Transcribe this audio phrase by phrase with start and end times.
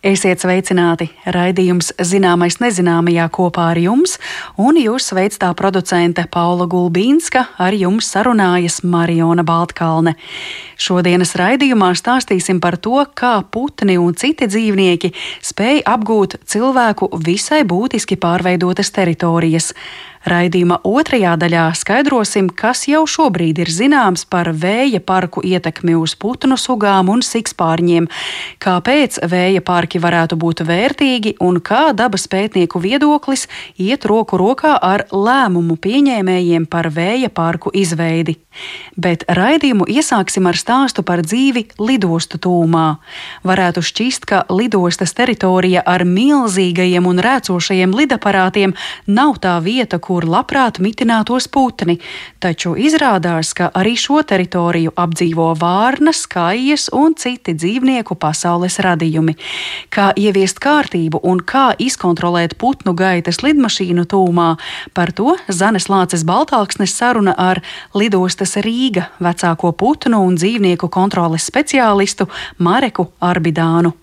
[0.00, 1.10] Esiet sveicināti!
[1.28, 4.14] Raidījums Zināmais nezināmajā kopā ar jums,
[4.56, 10.14] un jūs sveic tā producente Paula Gulbīnska, ar jums sarunājas Mariona Baltkalne.
[10.80, 15.12] Šodienas raidījumā stāstīsim par to, kā putni un citi dzīvnieki
[15.44, 19.74] spēj apgūt cilvēku visai būtiski pārveidotas teritorijas.
[20.28, 26.58] Raidījuma otrajā daļā skaidrosim, kas jau šobrīd ir zināms par vēja parku ietekmi uz putnu
[26.60, 28.08] sugām un sikspārņiem,
[28.60, 33.46] kāpēc vēja parki varētu būt vērtīgi un kā dabas pētnieku viedoklis
[33.80, 38.36] iet roku rokā ar lēmumu pieņēmējiem par vēja parku izveidi.
[39.00, 42.86] Bet raidījumu iesāksim ar stāstu par dzīvi lidostu tūmā.
[43.46, 48.74] Varētu šķist, ka lidostas teritorija ar milzīgajiem un rēcošajiem lidaparātiem
[49.06, 52.00] nav tā vieta, kur labprāt mitinātos putni,
[52.42, 59.36] taču izrādās, ka arī šo teritoriju apdzīvo vārnas, kājas un citi dzīvnieku pasaules radījumi.
[59.94, 64.48] Kā ieviest kārtību un kā izkontrolēt putnu gaitas lidmašīnu tūmā,
[64.98, 67.62] par to Zanes Lāces Baltāksnes saruna ar
[67.94, 72.26] lidostas Rīga vecāko putnu un dzīvnieku kontroles speciālistu
[72.58, 73.94] Mareku Arbidānu.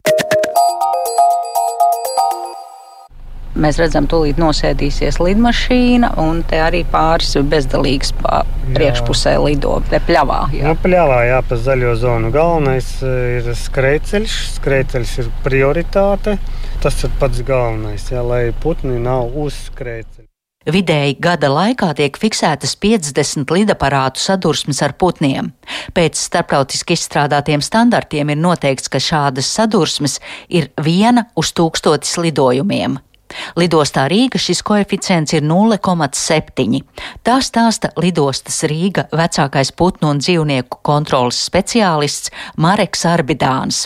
[3.58, 8.44] Mēs redzam, tūlīt nosēdīsies lidmašīna, un te arī pāris bezdalīgs pa
[8.76, 9.80] priekšpusē lido.
[9.90, 10.44] Te pļavā.
[10.54, 12.32] Jā, nu, pļavā, jā, pa zaļo zonu.
[12.36, 14.38] Galvenais eh, ir skrejceļš.
[14.60, 16.38] Skrejceļš ir prioritāte.
[16.84, 20.28] Tas ir pats galvenais, jā, lai putni nav uz skrejceļa.
[20.68, 25.54] Vidēji gada laikā tiek fiksētas 50 lidaparātu sadursmes ar putniem.
[25.96, 30.20] Pēc starptautiski izstrādātiem standartiem ir noteikts, ka šādas sadursmes
[30.52, 33.00] ir viena uz tūkstotis lidojumiem.
[33.60, 36.82] Lidostā Rīga šis koeficients ir 0,7.
[37.24, 43.86] Tā stāsta lidostas Rīga vecākais putnu un dzīvnieku kontrolas speciālists Mareks Arbidāns.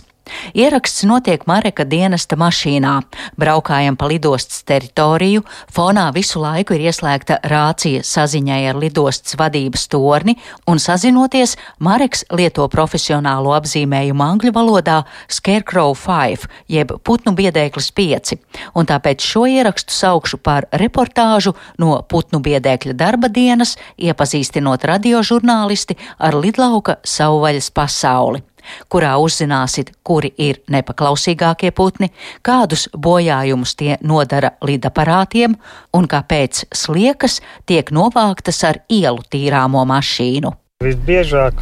[0.53, 2.94] Ieraksts notiek Mareka dienesta mašīnā.
[3.39, 10.37] Braukājam pa lidostas teritoriju, fonā visu laiku ir ieslēgta rācija saziņai ar lidostas vadības torni,
[10.67, 18.36] un sazinoties, Mareks lieto profesionālo apzīmējumu angļu valodā Scarecrow 5, jeb putnu biedēklis 5,
[18.76, 26.37] un tāpēc šo ierakstu saukšu par reportāžu no putnu biedēkļa darba dienas, iepazīstinot radiožurnālisti ar
[26.37, 28.45] lidlauka savvaļas pasauli
[28.92, 32.11] kurā uzzināsit, kuri ir nepaklausīgākie putni,
[32.45, 35.58] kādus bojājumus tie nodara lidaparātiem
[35.98, 40.55] un kāpēc sliekas tiek novāktas ar ielu tīrāmo mašīnu.
[40.82, 41.60] Visbiežāk,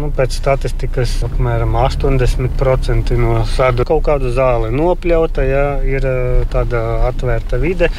[0.00, 6.80] nu, pēc statistikas, apmēram 80% no sadu kaut kādu zāli nopļauta, ja ir eh, tāda
[7.10, 7.90] atvērta vide.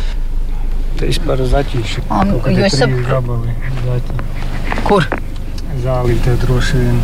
[0.96, 2.06] Tas ir zaķīši.
[2.56, 4.12] Jūs saprotat?
[4.88, 5.06] Kur?
[5.84, 7.02] Zālītē droši vien.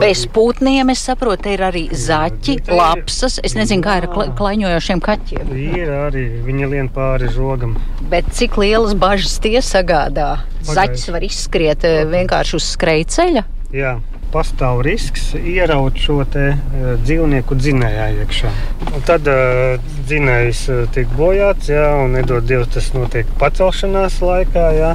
[0.00, 3.36] Bez putniem, es saprotu, ir arī zaķi, lapsas.
[3.44, 5.52] Es nezinu, kā ir ar klaiņojošiem kaķiem.
[5.58, 7.76] Ir arī, viņi lien pāri žogam.
[8.10, 10.32] Bet cik lielas bažas tie sagādā?
[10.64, 13.46] Zaķis var izskriet eh, vienkārši uz skrejceļa?
[13.74, 13.98] Jā
[14.34, 18.50] pastāv risks ieraut šo te, uh, dzīvnieku dzinējā iekšā.
[18.90, 19.76] Un tad uh,
[20.08, 24.66] dzinējs uh, tiek bojāts, jā, un nedod Dievs, tas notiek pacelšanās laikā.
[24.74, 24.92] Jā.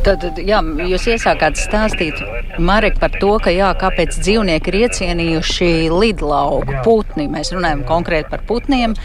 [0.00, 2.22] Tad jā, jūs iesākāt stāstīt
[2.60, 7.26] Marek par to, ka jā, kāpēc dzīvnieki ir iecienījuši lidlauku putni.
[7.30, 8.96] Mēs runājam konkrēti par putniem.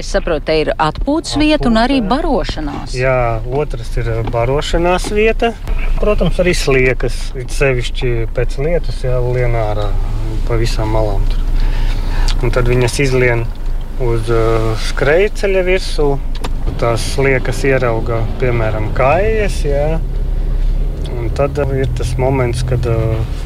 [0.00, 2.96] Es saprotu, te ir atpūtas vieta un arī barošanās.
[2.98, 5.52] Jā, otrs ir barošanās vieta.
[6.00, 7.20] Protams, arī sliekas.
[7.38, 9.90] Ir sevišķi pēc lietus jau lien ārā
[10.48, 11.26] pa visām malām.
[11.30, 11.46] Tur.
[12.40, 13.46] Un tad viņas izlien
[14.00, 16.14] uz uh, skrejceļa virsmu.
[16.78, 19.62] Tās sliekas ierauga, piemēram, kājas.
[19.66, 19.98] Jā
[21.36, 22.84] tad ir tas moments, kad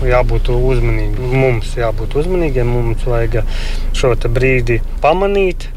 [0.04, 1.32] jābūt uzmanīgiem.
[1.34, 3.42] Mums jābūt uzmanīgiem, mums vajag
[3.96, 5.68] šo brīdi pamanīt.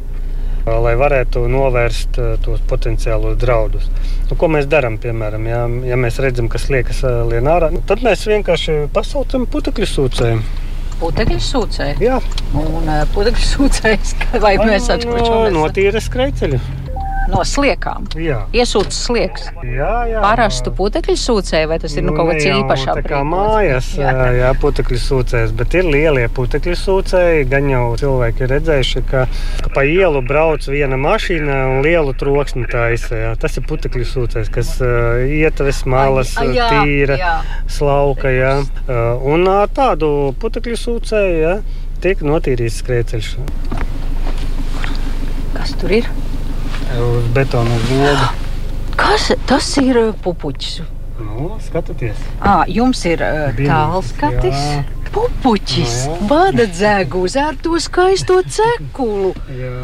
[0.68, 3.86] Lai varētu novērst tos potenciālos draudus.
[4.28, 4.98] Nu, ko mēs darām?
[5.00, 9.88] Piemēram, ja, ja mēs redzam, kas liekas lien ārā, nu, tad mēs vienkārši pasaucam putekļu
[9.94, 10.42] sūcēju.
[11.00, 12.02] Putekļu sūcēju?
[12.04, 12.18] Jā,
[12.58, 15.56] un uh, putekļu sūcējs vai mēs atšķiramies?
[15.56, 16.87] No tīras skrejceļa
[17.32, 18.08] no sliekām.
[18.20, 18.40] Jā.
[18.56, 19.50] Iesūtas sliekas.
[19.66, 20.22] Jā, jā.
[20.24, 23.08] Parastu putekļu sūcēju, vai tas ir nu, kaut kāds īpašs apgabals?
[23.08, 27.48] Tā kā mājas, jā, jā putekļu sūcējs, bet ir lielie putekļu sūcēji.
[27.52, 29.26] Gan jau cilvēki ir redzējuši, ka,
[29.64, 33.22] ka pa ielu brauc viena mašīna un lielu troksni taisa.
[33.24, 33.34] Jā.
[33.42, 37.36] Tas ir putekļu sūcējs, kas uh, ietves malas, a, jā, tīra, jā.
[37.72, 38.32] slauka.
[38.34, 38.56] Jā.
[38.88, 41.58] Uh, un ar tādu putekļu sūcēju jā,
[42.04, 43.36] tiek notīrīts skrējceļš.
[45.58, 46.10] Kas tur ir?
[46.96, 48.30] Uz betona loga.
[48.98, 50.82] Kas tas ir pupuķis?
[51.18, 52.20] Nu, skatieties.
[52.42, 54.58] À, jums ir uh, tālskatis.
[54.58, 54.84] Jā.
[55.16, 59.34] pupuķis, no, bada dzēgus ar to skaisto cekulu.
[59.58, 59.80] Jā.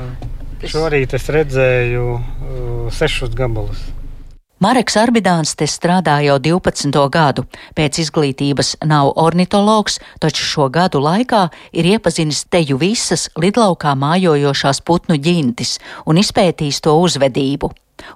[0.69, 2.23] Šorīt es redzēju uh,
[2.93, 3.81] sešus gabalus.
[4.63, 6.93] Mareks Arbidāns te strādā jau 12.
[7.11, 7.43] gadu.
[7.75, 11.41] Pēc izglītības nav ornitologs, taču šo gadu laikā
[11.75, 15.73] ir iepazinis teju visas lidlaukā mājojošās putnu ģintis
[16.07, 17.73] un izpētījis to uzvedību.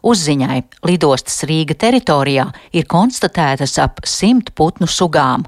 [0.08, 5.44] Uzziņai lidostas Rīga teritorijā ir konstatētas ap simt putnu sugām.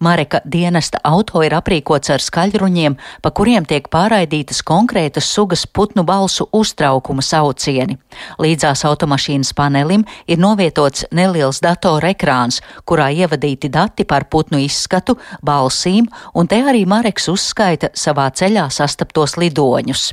[0.00, 6.48] Mareka dienesta auto ir aprīkots ar skaļruņiem, pa kuriem tiek pārraidītas konkrētas sugas putnu balsu
[6.52, 7.98] uztraukuma saucieni.
[8.42, 16.08] Līdzās automašīnas panelim ir novietots neliels datora ekrāns, kurā ievadīti dati par putnu izskatu, balsīm,
[16.34, 20.08] un te arī Mareks uzskaita savā ceļā sastaptos lidoņus.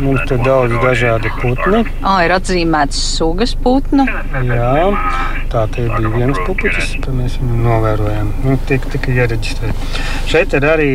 [0.00, 1.80] Mums tur daudz dažādu putnu.
[2.06, 4.04] Ah, ir atzīmēts sugas putnu.
[4.46, 4.70] Jā,
[5.50, 8.30] tā te bija viens pupuķis, tad mēs viņu novērojam.
[8.46, 9.88] Nu, tik, tika iereģistrēti.
[10.30, 10.92] Šeit ir arī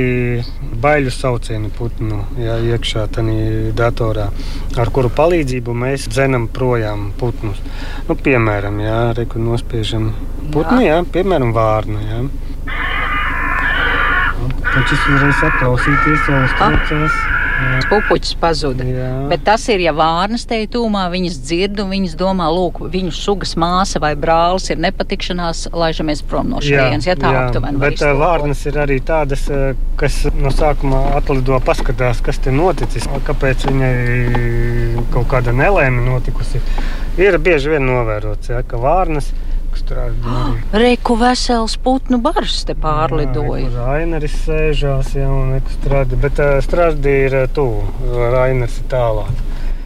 [0.86, 4.30] baiļu saucieni putnu jā, iekšā tajā datorā,
[4.80, 7.59] ar kuru palīdzību mēs dzenam projām putnus.
[8.07, 10.13] Nu, piemēram, jā, reku nospiežam
[10.56, 12.03] putnu, jā, piemēram, vārnu.
[12.07, 12.24] Jā.
[14.65, 17.24] Taču es uzreiz saklausīties, jau uztraucās.
[17.88, 18.83] Pupuķis pazuda.
[18.83, 19.09] Jā.
[19.31, 23.13] Bet tas ir, ja vārnas te ir tūmā, viņas dzird un viņas domā, lūk, viņu
[23.15, 27.07] sugas māsa vai brālis ir nepatikšanās, laižamies prom no šejienes.
[27.07, 27.80] Ja tā aptuveni.
[27.80, 29.47] Bet vārnas ir arī tādas,
[30.00, 33.95] kas no sākuma atlido paskatās, kas te noticis, kāpēc viņai
[35.15, 36.59] kaut kāda nelēma notikusi.
[37.21, 39.54] Ir bieži vien novērots, ja, ka vārnas ir
[40.25, 43.66] Oh, Reku vesels putnu bars te pārlidoja.
[43.68, 47.83] Jā, Raineris sēžās, jā, un ekstrādi, bet uh, strādi ir tuvu,
[48.33, 49.44] Rainers ir tālāk.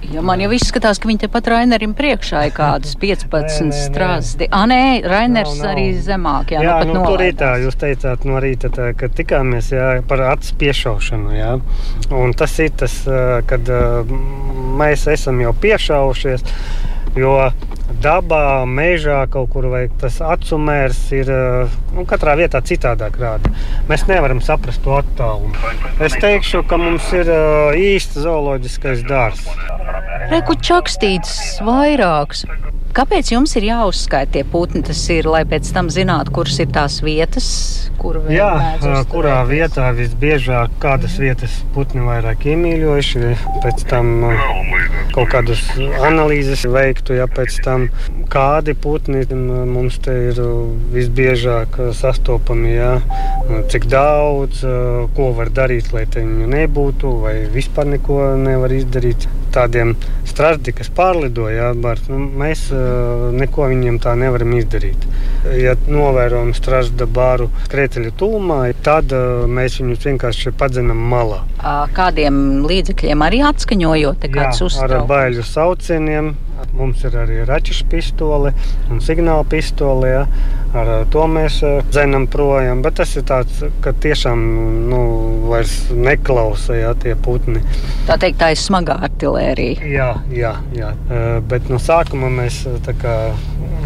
[0.10, 4.48] Ja man jau izskatās, ka viņi tepat Rainerim priekšā ir kādas 15 strāzdi.
[4.56, 5.72] Ah, nē, Rainers nav, nav.
[5.74, 6.54] arī zemāk.
[6.56, 10.24] Jā, jā nu, nu, tur rītā jūs teicāt no rīta, tā, kad tikāmies jā, par
[10.32, 11.34] acu piešaušanu.
[11.38, 11.56] Jā.
[12.16, 12.96] Un tas ir tas,
[13.50, 13.74] kad
[14.80, 16.46] mēs esam jau piešaušies.
[17.18, 17.50] Jo
[18.04, 21.32] dabā, mežā kaut kur vai tas acumērs ir
[21.96, 23.52] nu, katrā vietā citādāk rāda.
[23.90, 25.56] Mēs nevaram saprast to attālumu.
[26.04, 27.32] Es teikšu, ka mums ir
[27.80, 29.50] īsta zooloģiskais dārsts.
[30.30, 32.46] Reku čakstīts vairāks.
[32.90, 34.82] Kāpēc jums ir jāuzskaita tie putni?
[34.86, 37.50] Tas ir, lai pēc tam zinātu, kuras ir tās vietas,
[38.02, 38.50] kur Jā,
[39.12, 43.22] kurā vietā visbiežāk kādas vietas putni vairāk iemīļojuši.
[43.64, 44.12] Pēc tam
[45.14, 45.62] kaut kādas
[46.08, 47.88] analīzes veiktu, ja pēc tam
[48.30, 50.42] kādi putni mums te ir
[50.94, 52.74] visbiežāk sastopami.
[52.74, 52.96] Ja?
[53.70, 54.64] Cik daudz,
[55.18, 59.30] ko var darīt, lai viņu nebūtu, vai vispār neko nevar izdarīt.
[59.50, 59.96] Tādiem
[60.30, 62.68] strādi, kas pārlidoja, nu, mēs
[63.36, 65.06] neko viņiem tā nevaram izdarīt.
[65.60, 69.14] Ja novērojam strāžda bāru krēteļu tūmā, tad
[69.48, 71.42] mēs viņus vienkārši padzenam malā.
[71.96, 74.30] Kādiem līdzekļiem arī atskaņojot?
[74.84, 76.34] Ar baiļu saucieniem.
[76.80, 78.54] Mums ir arī raķešu pistole
[78.90, 80.10] un signāla pistole.
[80.14, 80.24] Ja.
[80.80, 81.60] Ar to mēs
[81.90, 82.84] dzenam projām.
[82.86, 84.44] Bet tas ir tāds, ka tiešām
[84.92, 85.00] nu,
[85.50, 87.64] vairs neklausa ja, tie putni.
[88.08, 89.90] Tā teikt, tā ir smagā artilērija.
[89.90, 90.94] Jā, jā, jā.
[91.50, 92.62] bet no sākuma mēs
[93.02, 93.16] kā,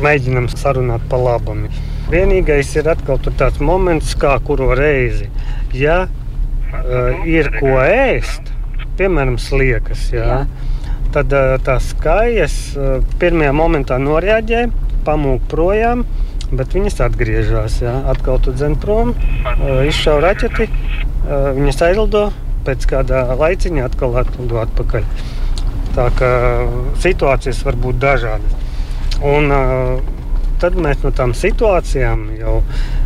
[0.04, 1.66] mēģinām sarunāt pa labam.
[2.12, 5.31] Vienīgais ir atkal tāds moments, kā kuru reizi.
[5.74, 6.04] Ja
[6.74, 8.51] uh, ir ko ēst,
[9.00, 10.10] piemēram, sliekas.
[10.13, 10.28] Jā.
[10.28, 10.71] Jā.
[11.14, 14.64] Tad uh, tās skajas uh, pirmajā momentā noreaģē,
[15.06, 16.06] pamūk projām,
[16.50, 17.80] bet viņas atgriežas.
[17.84, 18.00] Jā.
[18.10, 20.70] Atkal tu dzen prom, uh, izšauj raķeti,
[21.24, 22.26] viņas aizlido,
[22.68, 25.06] pēc kāda laiciņa atkal atlido atpakaļ.
[25.94, 26.32] Tā kā
[27.04, 28.58] situācijas var būt dažādas.
[29.24, 30.13] Un, uh,
[30.64, 32.62] tad mēs no tām situācijām jau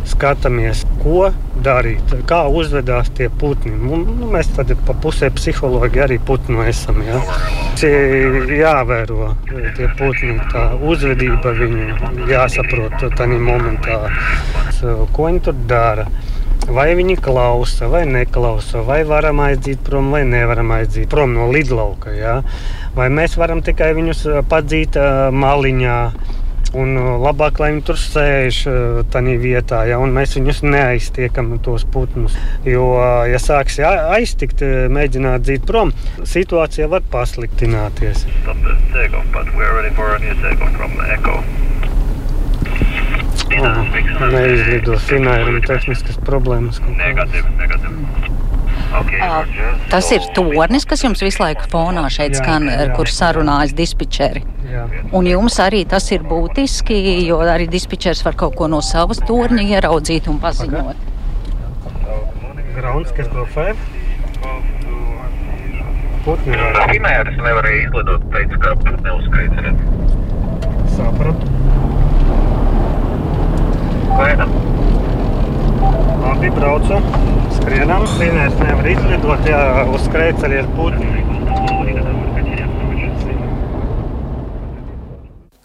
[0.08, 1.28] skatāmies, ko
[1.64, 3.74] darīt, kā uzvedās tie putni.
[3.74, 3.98] Nu,
[4.32, 7.02] mēs tad pa pusē psihologi arī putnu esam.
[7.06, 7.18] Ja?
[7.82, 14.00] Jāvēro tie putni, tā uzvedība viņu jāsaprot tajā momentā,
[15.12, 16.08] ko viņi tur dara.
[16.68, 22.12] Vai viņi klausa, vai neklausa, vai varam aiziet prom, vai nevaram aiziet prom no lidlauka.
[22.12, 22.34] Ja?
[22.96, 24.98] Vai mēs varam tikai viņus padzīt
[25.32, 25.96] maliņā,
[26.76, 31.86] Un uh, labāk, lai viņi tur sēž uh, tajā vietā, ja mēs viņus neaiztiekam, tos
[31.88, 32.36] putnus.
[32.68, 34.60] Jo, uh, ja sāks aiztikt,
[34.92, 35.94] mēģināt dzīt prom,
[36.28, 38.26] situācija var pasliktināties.
[44.28, 46.82] Neizlido finēram tehniskas problēmas.
[46.84, 48.37] Negatīvi, negatīvi.
[49.90, 52.88] Tas ir tornis, kas jums visu laiku fonā šeit skan, jā.
[52.96, 54.44] kur sarunājas dispečeri.
[55.16, 56.96] Un jums arī tas ir būtiski,
[57.28, 61.06] jo arī dispečers var kaut ko no savas torņa ieraudzīt un paziņot.
[62.78, 63.74] Grauns, kas to fēr?
[66.24, 66.56] Putni.
[66.92, 69.56] Minētas nevarēja izlidot, teica, ka neuzskaits.
[70.96, 71.52] Sapratu.
[74.18, 74.56] Gaidām.
[76.24, 77.37] Labi, braucu.
[77.68, 78.04] Skrienam.
[78.16, 79.58] Minētas nevar izlidot, ja
[79.92, 81.24] uz skrējceļa ir putni.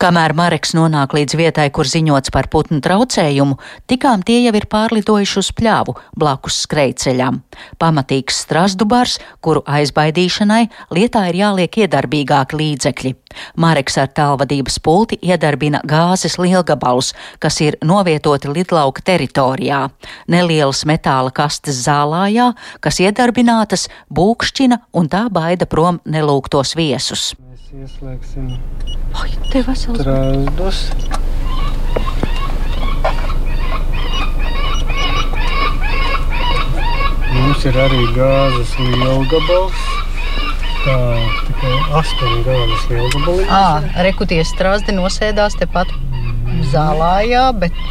[0.04, 3.56] Kamēr Mareks nonāk līdz vietai, kur ziņots par putnu traucējumu,
[3.88, 7.38] tikām tie jau ir pārlidojuši uz pļāvu blakus skrejceļām.
[7.80, 13.14] Pamatīgs strasdu bars, kuru aizbaidīšanai lietā ir jāliek iedarbīgāki līdzekļi.
[13.64, 19.86] Mareks ar tālvadības pulti iedarbina gāzes lielgabalus, kas ir novietoti lidlauka teritorijā.
[20.28, 22.52] Nelielas metāla kastes zālājā,
[22.84, 27.32] kas iedarbinātas, būkšķina un tā baida prom nelūgtos viesus.
[27.74, 28.52] Ieslēgsim
[29.18, 30.04] Ai, tev vesels.
[30.04, 30.82] Trazdus.
[37.32, 39.82] Mums ir arī gāzes lielgabals.
[40.84, 41.00] Tā
[41.48, 43.50] tikai astoņi gāzes lielgabali.
[43.50, 43.66] Ā,
[44.06, 45.90] rekuties strāzdi nosēdās tepat
[46.76, 47.84] zālājā, bet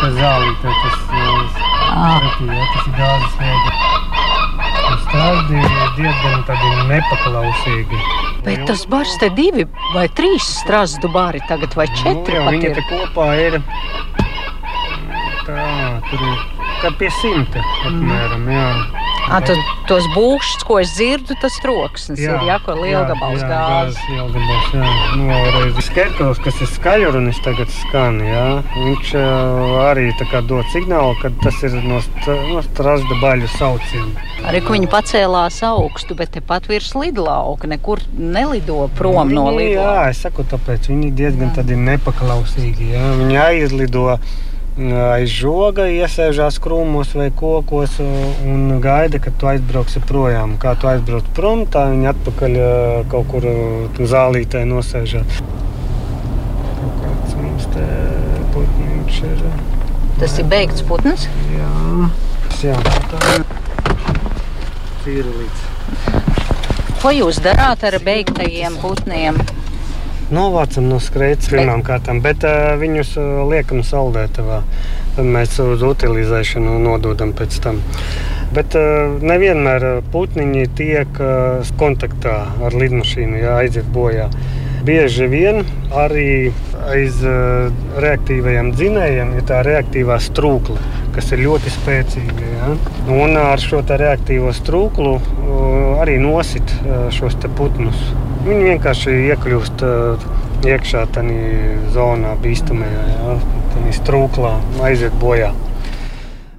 [0.00, 3.89] Tas zālītē, tas, tas, tas ir gāzes lielgabals.
[5.10, 7.96] Strādi ir diezgan tādi nepaklausīgi.
[8.46, 12.54] Bet tas bars te divi vai trīs strāzdu bari tagad vai četri nu, jā, pat
[12.54, 12.78] viņi ir.
[12.78, 13.58] te kopā ir.
[15.48, 15.66] Tā,
[16.06, 16.46] tur ir
[16.84, 18.66] kā pie simta apmēram, jā.
[19.30, 19.54] À, tu,
[19.86, 24.00] tos būšus, ko es dzirdu, tas troksnis ir, jā, ko lielgabals gāzes.
[24.10, 24.88] Lielgabals, jā.
[25.20, 28.42] Nu, reiz skerkels, kas ir skaļrunis tagad skan, jā.
[28.74, 29.12] Viņš
[29.84, 32.00] arī tā kā dod signālu, ka tas ir no,
[32.50, 34.26] no strasda baļu saucienu.
[34.50, 39.78] Arī ko viņi pacēlās augstu, bet tepat virs lidlauka, nekur nelido prom no Viņi, Jā,
[39.78, 40.10] lidlauka.
[40.10, 43.06] es saku, tāpēc viņi diezgan tādi nepaklausīgi, jā.
[43.22, 44.18] Viņi aizlido
[44.88, 50.56] aiz žoga, iesēžās krūmos vai kokos un gaida, kad tu aizbrauksi projām.
[50.60, 52.70] Kā tu aizbrauc prom, tā viņi atpakaļ ā,
[53.12, 53.56] kaut kur ā,
[54.14, 55.42] zālītē nosēžās.
[57.02, 57.86] Kāds mums te
[58.54, 59.46] putniņš ir.
[60.20, 61.28] Tas ir beigts putns.
[61.52, 62.10] Jā,
[62.64, 62.76] jā
[63.12, 63.46] tā ir
[65.04, 65.68] cīrulīts.
[67.00, 69.40] Ko jūs darāt ar beigtajiem putniem?
[70.30, 74.60] Novācam no skrejceļa pirmām kārtām, bet uh, viņus uh, liekam saldētavā.
[75.16, 77.80] Tad mēs uz utilizēšanu nododam pēc tam.
[78.54, 84.30] Bet uh, nevienmēr putniņi tiek uh, kontaktā ar lidmašīnu, ja aiziet bojā.
[84.86, 85.64] Bieži vien
[85.98, 86.30] arī
[86.94, 87.66] aiz uh,
[88.00, 90.78] reaktīvajiem dzinējiem ir tā reaktīvā strūkla,
[91.14, 92.54] kas ir ļoti spēcīga.
[92.54, 92.72] Ja?
[93.18, 95.18] Un ar šo reaktīvo strūklu
[96.00, 96.78] arī nosit
[97.18, 97.98] šos putnus.
[98.40, 100.28] Viņi vienkārši iekļūst uh,
[100.64, 103.34] iekšā tajā zonā, bīstamajā, ja?
[103.72, 104.54] tādā strūklā,
[104.86, 105.50] aiziet bojā.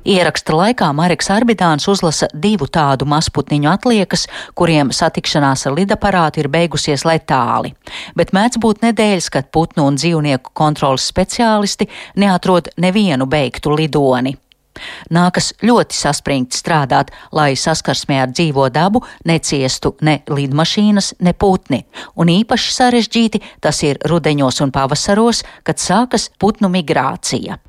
[0.02, 4.26] Ieraksta laikā Marks Arbidāns uzlasa divu tādu mazputniņu atliekas,
[4.58, 7.76] kuriem satikšanās ar lidaparātu ir beigusies letāli.
[8.18, 14.34] Bet mēdz būt nedēļas, kad putnu un dzīvnieku kontrolas speciālisti neatrod nevienu beigtu lidoni.
[15.12, 21.84] Nākas ļoti saspringti strādāt, lai saskarsmē ar dzīvo dabu neciestu ne lidmašīnas, ne putni,
[22.16, 27.60] un īpaši sarežģīti tas ir rudeņos un pavasaros, kad sākas putnu migrācija.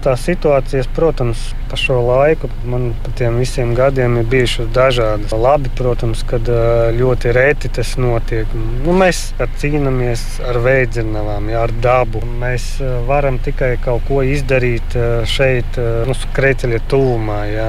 [0.00, 5.34] Tās situācijas, protams, pa šo laiku, man pa tiem visiem gadiem ir bijušas dažādas.
[5.36, 6.48] Labi, protams, kad
[6.96, 8.48] ļoti reti tas notiek.
[8.56, 9.20] Nu, mēs
[9.60, 12.22] cīnāmies ar veidzinām, ar dabu.
[12.40, 12.70] Mēs
[13.08, 14.96] varam tikai kaut ko izdarīt
[15.28, 15.76] šeit,
[16.08, 17.68] nu, skrejceļa tuvumā, jā.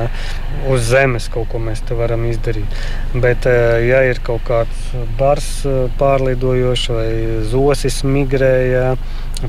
[0.72, 2.80] uz zemes kaut ko mēs te varam izdarīt.
[3.12, 3.50] Bet,
[3.86, 5.52] ja ir kaut kāds bars
[6.00, 7.10] pārlidojošs vai
[7.52, 8.96] zosis migrējā,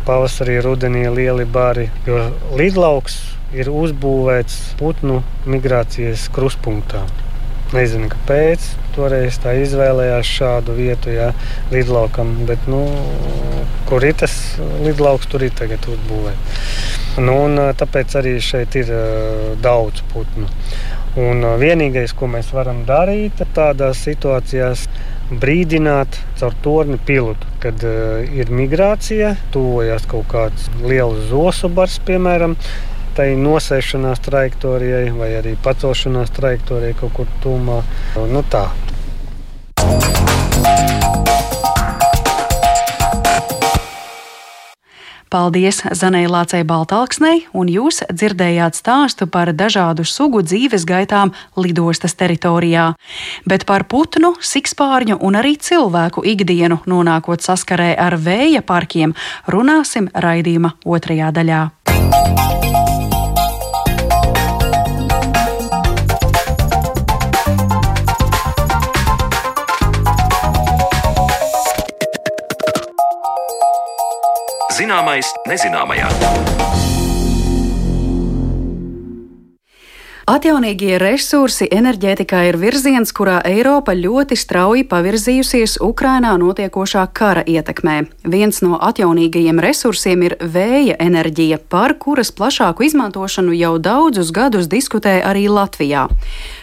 [0.07, 1.89] pavasarī, rudenī lieli bari.
[2.07, 3.19] Jo lidlauks
[3.57, 7.05] ir uzbūvēts putnu migrācijas kruspunktā.
[7.73, 8.65] Nezinu, kāpēc.
[8.93, 11.31] Toreiz tā izvēlējās šādu vietu, jā,
[11.73, 12.35] lidlaukam.
[12.49, 12.83] Bet, nu,
[13.89, 14.35] kur ir tas
[14.85, 16.67] lidlauks, tur ir tagad uzbūvēts.
[17.21, 18.93] Nu, un, tāpēc arī šeit ir
[19.65, 20.49] daudz putnu.
[21.23, 24.87] Un vienīgais, ko mēs varam darīt tādās situācijās,
[25.41, 32.57] brīdināt caur torni pilotu, kad uh, ir migrācija, tuvojas kaut kāds liels zosu bars, piemēram.
[33.13, 37.83] Tai nosēšanās trajektorijai, vai arī pacelšanās trajektorijai kaut kur tūmā.
[38.33, 38.71] Nu, tā.
[45.33, 52.91] Paldies Zanai Lācei Baltalksnei, un jūs dzirdējāt stāstu par dažādu sugu dzīves gaitām lidostas teritorijā.
[53.49, 59.17] Bet par putnu, sikspārņu un arī cilvēku ikdienu nonākot saskarē ar vēja parkiem
[59.49, 61.63] runāsim raidījuma otrajā daļā.
[74.73, 76.09] Zināmais nezināmajā.
[80.33, 87.99] Atjaunīgie resursi enerģētikā ir virziens, kurā Eiropa ļoti strauji pavirzījusies Ukrainā notiekošā kara ietekmē.
[88.33, 95.19] Viens no atjaunīgajiem resursiem ir vēja enerģija, par kuras plašāku izmantošanu jau daudzus gadus diskutē
[95.27, 96.07] arī Latvijā.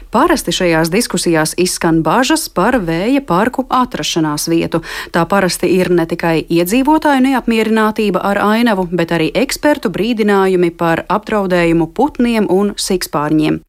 [0.10, 4.82] Parasti šajās diskusijās izskan bažas par vēja parku atrašanās vietu.
[5.14, 11.92] Tā parasti ir ne tikai iedzīvotāju neapmierinātība ar ainavu, bet arī ekspertu brīdinājumi par apdraudējumu
[11.94, 13.62] putniem un sikspārņiem.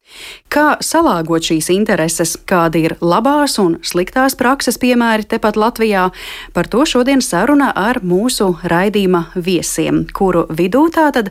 [0.51, 6.09] Kā salāgot šīs intereses, kādi ir labās un sliktās prakses piemēri tepat Latvijā,
[6.51, 11.29] par to šodien saruna ar mūsu raidījuma viesiem, kuru vidū tātad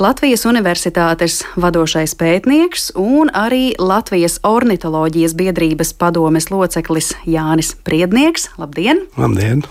[0.00, 8.48] Latvijas Universitātes vadošais pētnieks un arī Latvijas ornitoloģijas biedrības padomes loceklis Jānis Priednieks.
[8.56, 9.04] Labdien!
[9.20, 9.66] Labdien!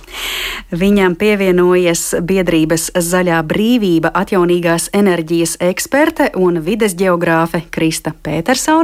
[0.70, 8.14] Viņam pievienojas biedrības Zaļā brīvība atjaunīgās enerģijas eksperte un vides geogrāfe Krista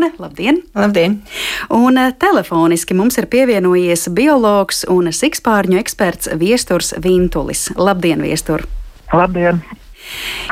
[0.07, 0.27] Petersone.
[0.27, 0.63] Labdien!
[0.75, 1.23] Labdien!
[1.69, 7.71] Un eh, telefoniski mums ir pievienojies biologs un sikspārņu eksperts Viesturs Vintulis.
[7.75, 8.67] Labdien, Viestur!
[9.13, 9.61] Labdien!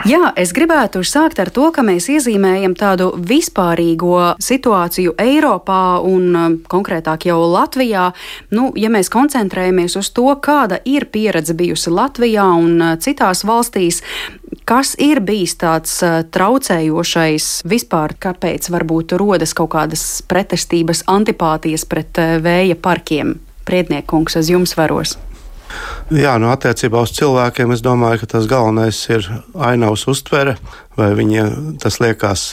[0.04, 6.58] Jā, es gribētu sākt ar to, ka mēs iezīmējam tādu vispārīgo situāciju Eiropā un um,
[6.68, 8.10] konkrētāk jau Latvijā.
[8.52, 14.02] Nu, ja mēs koncentrējamies uz to, kāda ir pieredze bijusi Latvijā un uh, citās valstīs,
[14.66, 16.00] kas ir bijis tāds
[16.36, 23.38] traucējošais vispār, kāpēc varbūt rodas kaut kādas pretestības, antipātijas pret vēja parkiem?
[23.66, 25.16] Priedniekungs, uz jums varos.
[26.14, 29.26] Jā, nu, attiecībā uz cilvēkiem es domāju, ka tas galvenais ir
[29.58, 30.56] ainavas uztvere,
[30.96, 32.52] vai viņiem tas liekas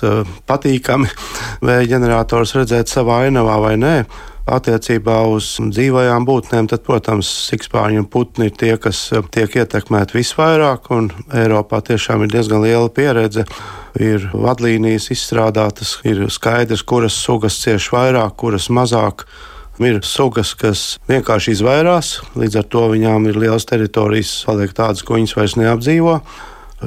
[0.49, 1.11] patīkami,
[1.67, 3.97] vai ģenerators redzēt savā ainavā vai nē.
[4.43, 10.19] Attiecībā uz dzīvajām būtnēm, tad, protams, sikspārņi un putni ir tie, kas uh, tiek ietekmēti
[10.19, 13.47] visvairāk, un Eiropā tiešām ir diezgan liela pieredze.
[14.03, 19.29] Ir vadlīnijas izstrādātas, ir skaidrs, kuras sugas cieš vairāk, kuras mazāk.
[19.83, 25.17] Ir sugas, kas vienkārši izvairās, līdz ar to viņām ir liels teritorijas, paliek tādas, ko
[25.17, 26.19] viņas vairs neapdzīvo.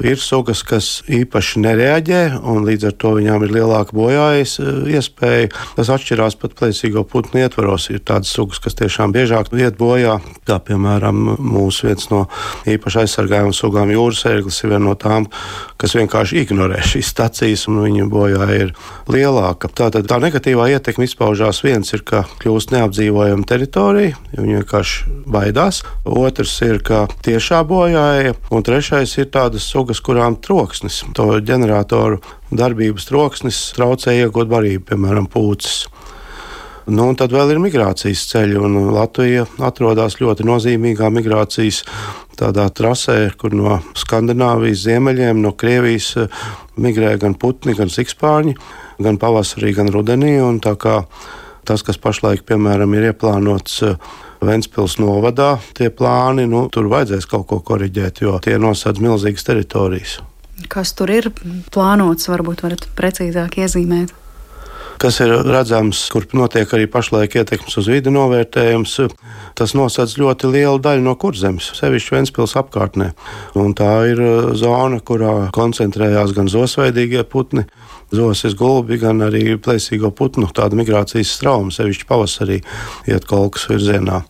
[0.04, 5.48] Ir sugas, kas īpaši nereaģē, un līdz ar to viņām ir lielāka bojājas e, iespēja.
[5.78, 7.88] Tas atšķirās pat plēsīgo putnu ietvaros.
[7.94, 12.26] Ir tādas sugas, kas tiešām biežāk iet bojā, kā piemēram mūsu viens no
[12.68, 15.28] īpaši aizsargājumiem sugām jūras ērglis ir viena no tām,
[15.80, 18.74] kas vienkārši ignorē šīs stacijas, un viņa bojā ir
[19.12, 19.70] lielāka.
[19.72, 25.82] Tātad tā negatīvā ietekme izpaužās viens ir, ka kļūst neapdzīvojama teritorija, jo viņi vienkārši baidās.
[26.04, 32.18] Otrs ir, ka tiešā bojāja, un trešais ir tādas sugas, augas, kurām troksnis, to ģeneratoru
[32.50, 35.86] darbības troksnis traucē iegūt barību, piemēram, pūces.
[36.90, 41.84] Nu, tad vēl ir migrācijas ceļi, un Latvija atrodas ļoti nozīmīgā migrācijas
[42.36, 46.42] trasē, kur no Skandināvijas ziemeļiem, no Krievijas eh,
[46.82, 48.56] migrē gan putni, gan sikspārņi,
[49.02, 50.34] gan pavasarī, gan rudenī.
[51.66, 53.98] Tas, kas pašlaik, piemēram, ir ieplānots eh,
[54.44, 60.18] Ventspils novadā tie plāni, nu, tur vajadzēs kaut ko koriģēt, jo tie nosacīs milzīgas teritorijas.
[60.72, 61.30] Kas tur ir
[61.72, 64.14] plānots, varbūt varat precīzāk iezīmēt?
[65.00, 68.94] kas ir redzams, kur notiek arī pašlaik ietekmes uz vidi novērtējums.
[69.56, 73.10] Tas nosacīs ļoti lielu daļu no kurzemes, sevišķi Ventspils apkārtnē.
[73.60, 77.66] Un tā ir uh, zona, kurā koncentrējās gan zosveidīgie putni,
[78.14, 82.60] zosis gulbi, gan arī plēsīgo putnu tāda migrācijas strauma, sevišķi pavasarī
[83.10, 84.22] iet kolkas virzienā.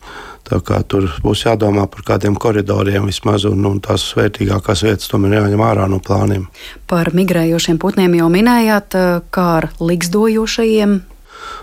[0.47, 5.41] Tā kā tur būs jādomā par kādiem koridoriem vismaz, un, un tās vērtīgākās vietas tomēr
[5.41, 6.47] jāņem ārā no plāniem.
[6.87, 8.95] Par migrējošiem putniem jau minējāt,
[9.35, 11.01] kā ar likstojošajiem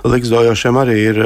[0.04, 1.20] Likstojošiem arī ir,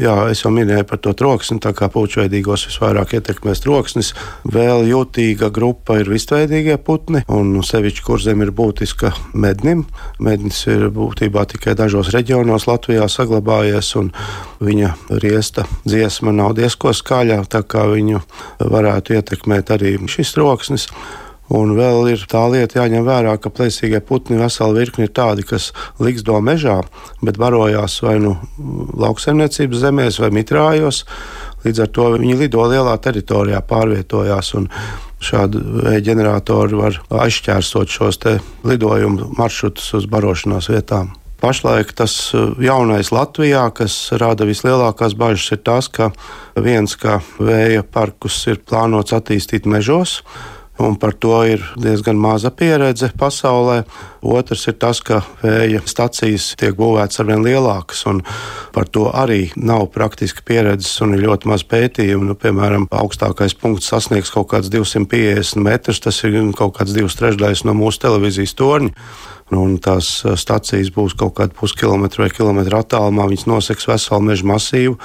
[0.00, 4.12] jā, es jau minēju par to troksni, tā kā puķveidīgos visvairāk ietekmēs troksnis.
[4.48, 9.86] Vēl jūtīga grupa ir vistveidīgie putni, un sevišķi kurzem ir būtiska mednim.
[10.22, 14.12] Mednis ir būtībā tikai dažos reģionos Latvijā saglabājies, un
[14.64, 18.20] viņa riesta dziesma nav diezko skaļa, tā kā viņu
[18.60, 20.88] varētu ietekmēt arī šis troksnis.
[21.54, 25.70] Un vēl ir tā lieta jāņem vērā, ka plēsīgie putni vesela virkni ir tādi, kas
[25.96, 26.82] liksdo mežā,
[27.24, 28.34] bet barojās vai nu
[29.00, 31.04] lauksaimniecības zemēs vai mitrājos.
[31.64, 34.52] Līdz ar to viņi lido lielā teritorijā, pārvietojās.
[35.18, 35.62] šādi
[36.04, 38.20] ģeneratori var aizķērsot šos
[38.64, 41.16] lidojumu maršrutus uz barošanās vietām.
[41.40, 46.10] Pašlaik tas jaunais Latvijā, kas rada vislielākās bažas, ir tas, ka
[46.58, 50.22] viens, ka vēja parkus ir plānots attīstīt mežos,
[50.78, 53.82] un par to ir diezgan maza pieredze pasaulē.
[54.22, 58.22] Otrs ir tas, ka vēja stacijas tiek būvētas arvien lielākas, un
[58.74, 62.30] par to arī nav praktiski pieredzes un ir ļoti maz pētījumu.
[62.30, 67.64] Nu, piemēram, augstākais punkts sasniegs kaut kāds 250 metrus, tas ir kaut kāds divs trešdaļas
[67.68, 68.94] no mūsu televīzijas torņa.
[69.48, 73.30] Nu, un tās stācijas būs kaut kāda puskilometra vai kilometra attālumā.
[73.30, 74.98] Viņas noseks veselu meža masīvu,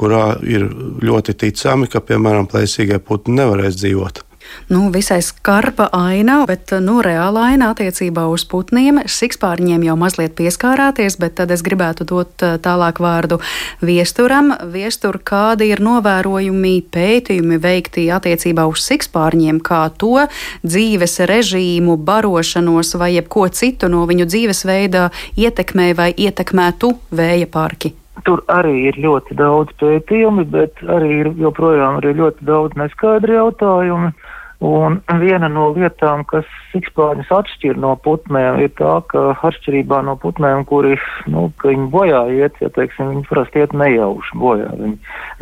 [0.00, 0.64] kurā ir
[1.04, 4.24] ļoti ticami, ka, piemēram, plēsīgie putni nevarēs dzīvot.
[4.68, 9.02] Nu, visai skarpa aina, bet nu, reāla aina attiecībā uz putniem.
[9.10, 13.40] Sikspārņiem jau mazliet pieskārāties, bet tad es gribētu dot eh, tālāk vārdu
[13.84, 14.52] viesturam.
[14.72, 20.26] Viestur, kādi ir novērojumi, pētījumi veikti attiecībā uz sikspārņiem, kā to
[20.64, 27.96] dzīves režīmu, barošanos vai jebko citu no viņu dzīvesveida ietekmē vai ietekmētu vēja parki?
[28.26, 34.12] Tur arī ir ļoti daudz pētījumu, bet arī ir joprojām ir ļoti daudz neskaidru jautājumu.
[34.62, 40.62] Un viena no lietām, kas sikspārņus atšķir no putnēm, ir tā, ka atšķirībā no putnēm,
[40.70, 40.94] kuri,
[41.26, 44.94] nu, ka viņi bojā iet, ja, teiksim, viņi parasti iet nejauši bojā, viņi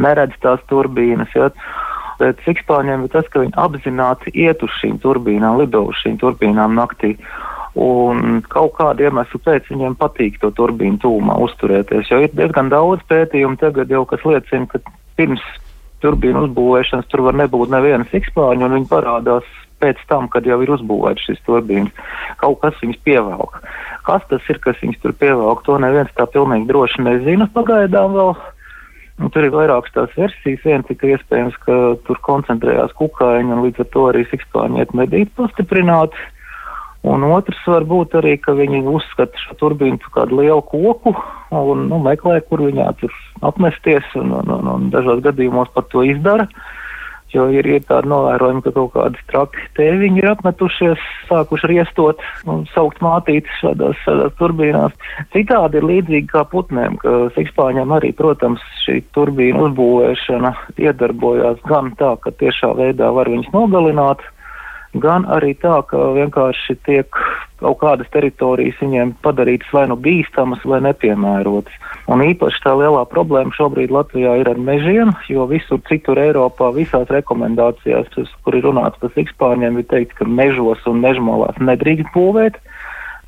[0.06, 1.50] neredz tās turbīnas, ja,
[2.22, 6.80] bet sikspārņiem ir tas, ka viņi apzināti iet uz šīm turbīnām, lido uz šīm turbīnām
[6.80, 7.18] naktī.
[7.76, 13.04] Un kaut kādu iemeslu pēc viņiem patīk to turbīnu tūmā uzturēties, jo ir diezgan daudz
[13.12, 14.80] pētījumu tagad jau, kas liecina, ka
[15.20, 15.44] pirms
[16.02, 19.48] turbīnu uzbūvēšanas tur var nebūt neviena sikspārņa, un viņi parādās
[19.80, 21.92] pēc tam, kad jau ir uzbūvēts šis turbīns.
[22.40, 23.60] Kaut kas viņus pievelk.
[24.06, 28.34] Kas tas ir, kas viņus tur pievelk, to neviens tā pilnīgi droši nezina pagaidām vēl.
[29.20, 30.62] Un tur ir vairākas tās versijas.
[30.64, 35.32] Viena tika iespējams, ka tur koncentrējās kukaiņi un līdz ar to arī sikspārņi iet medīt
[35.36, 36.28] pastiprināti.
[37.10, 41.14] Un otrs var būt arī, ka viņi uzskata šo turbīnu par kādu lielu koku
[41.56, 43.14] un nu, meklē, kur viņā tur
[43.46, 46.48] apmesties, un, un, un, un dažos gadījumos par to izdara.
[47.30, 52.64] Jo ir, ir tādi novērojumi, ka kaut kādi traki tēviņi ir apmetušies, sākuši riestot un
[52.72, 54.96] saukt mātītes šādās, šādās turbīnās.
[55.30, 62.16] Citādi ir līdzīgi kā putnēm, ka sikspāņiem arī, protams, šī turbīna uzbūvēšana iedarbojās gan tā,
[62.24, 64.26] ka tiešā veidā var viņus nogalināt,
[64.94, 67.20] gan arī tā, ka vienkārši tiek
[67.60, 71.74] kaut kādas teritorijas viņiem padarītas vai nu bīstamas, vai nepiemērotas.
[72.10, 77.10] Un īpaši tā lielā problēma šobrīd Latvijā ir ar mežiem, jo visur citur Eiropā visās
[77.12, 78.08] rekomendācijās,
[78.44, 82.58] kur ir runāts par sikspārņiem, ir teikt, ka mežos un mežmalās nedrīkst būvēt.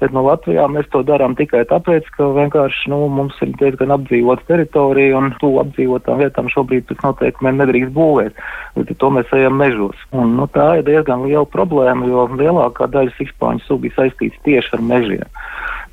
[0.02, 4.42] Bet no Latvijā mēs to darām tikai tāpēc, ka vienkārši nu, mums ir diezgan apdzīvota
[4.48, 8.40] teritorija un to apdzīvotām vietām šobrīd pēc noteikumiem nedrīkst būvēt.
[8.74, 10.00] Līdz ar to mēs ejam mežos.
[10.10, 14.74] Un, nu, tā ir diezgan liela problēma, jo lielākā daļa sikspāņu sugu ir saistīts tieši
[14.74, 15.38] ar mežiem.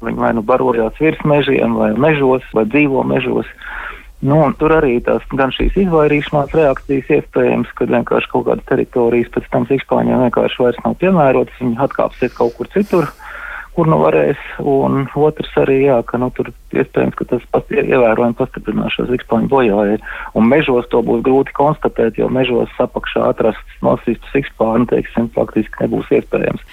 [0.01, 3.53] Viņi vai nu barojās virs mežiem, vai mežos, vai dzīvo mežos.
[4.25, 9.53] Nu, tur arī tās gan šīs izvairīšanās reakcijas iespējams, kad vienkārši kaut kādas teritorijas pēc
[9.53, 13.13] tam sikspāņiem vienkārši vairs nav piemērotas, viņi atkāpsies kaut kur citur
[13.79, 18.35] kur nu varēs, un otrs arī, jā, ka nu, tur iespējams, ka tas past, ievērojami
[18.35, 20.01] pastiprinās šo zikspāņu bojāju.
[20.35, 26.11] Un mežos to būs grūti konstatēt, jo mežos apakšā atrasts nosīstu zikspāņu, teiksim, faktiski nebūs
[26.19, 26.67] iespējams.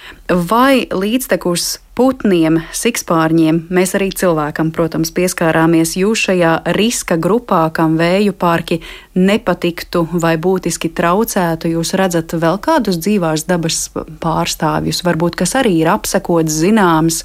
[0.51, 8.37] Vai līdztekus putniem, sikspārņiem, mēs arī cilvēkam, protams, pieskārāmies jūs šajā riska grupā, kam vēju
[8.37, 8.83] parki
[9.17, 11.73] nepatiktu vai būtiski traucētu.
[11.73, 13.87] Jūs redzat vēl kādus dzīvās dabas
[14.23, 17.25] pārstāvjus, varbūt kas arī ir apsekots, zināms.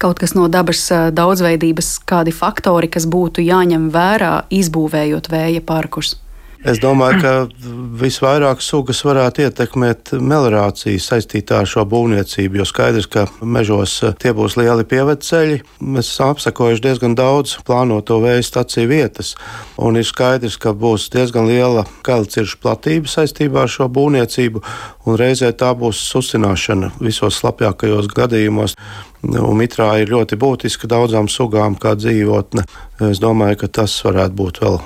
[0.00, 6.14] Kaut kas no dabas daudzveidības, kādi faktori, kas būtu jāņem vērā, izbūvējot vēja parkus.
[6.60, 7.30] Es domāju, ka
[7.96, 14.34] visvairāk sugas varētu ietekmēt meliorācija saistītā ar šo būvniecību, jo skaidrs, ka mežos eh, tie
[14.36, 15.56] būs lieli pievedceļi.
[15.80, 19.32] Mēs esam apsakojuši diezgan daudz plānoto vēja staciju vietas,
[19.80, 24.60] un ir skaidrs, ka būs diezgan liela kailciršu platība saistībā ar šo būvniecību,
[25.08, 28.76] un reizē tā būs susināšana visos slapjākajos gadījumos.
[29.20, 32.64] Un mitrā ir ļoti būtiska daudzām sugām kā dzīvotne.
[33.10, 34.78] Es domāju, ka tas varētu būt vēl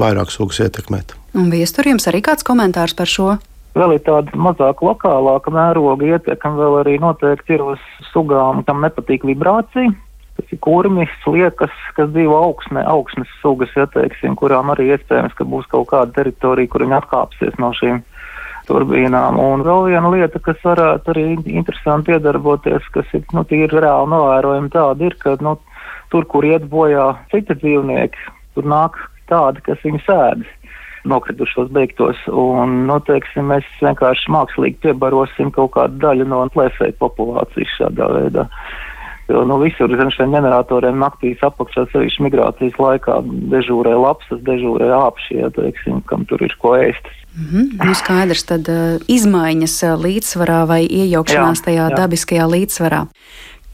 [0.00, 1.14] vairāk sugas ietekmēt.
[1.38, 3.36] Un viestur jums arī kāds komentārs par šo?
[3.76, 9.26] Vēl ir tāda mazāk lokālāka mēroga ietekme, vēl arī noteikti ir uz sugām, kam nepatīk
[9.28, 9.92] vibrācija.
[10.36, 15.46] Tas ir kurmis, liekas, kas dzīvo augsnē, augsnes sugas, ja teiksim, kurām arī iespējams, ka
[15.48, 18.02] būs kaut kāda teritorija, kur viņi atkāpsies no šīm
[18.68, 19.38] turbīnām.
[19.40, 25.08] Un vēl viena lieta, kas varētu arī interesanti iedarboties, kas ir, nu, reāli novērojama tāda
[25.08, 25.56] ir, ka, nu,
[26.12, 28.98] tur, kur iet bojā citi dzīvnieki, tur nāk
[29.30, 30.52] tādi, kas viņus ēdas.
[31.06, 32.18] nokritušos beigtos.
[32.26, 38.48] Un, nu, teiksim, mēs vienkārši mākslīgi piebarosim kaut kādu daļu no plēsēju populācijas šādā veidā.
[39.28, 43.18] Jo nu, visur zem šiem ģeneratoriem naktīs apakšā, sevišķi migrācijas laikā,
[43.50, 47.10] dežūrē lapsas, dežūrē āpšie, teiksim, kam tur ir ko ēst.
[47.34, 47.86] Mm -hmm.
[47.86, 51.96] nu, skaidrs, tad uh, izmaiņas uh, līdzsvarā vai iejaukšanās jā, tajā jā.
[51.96, 53.06] dabiskajā līdzsvarā.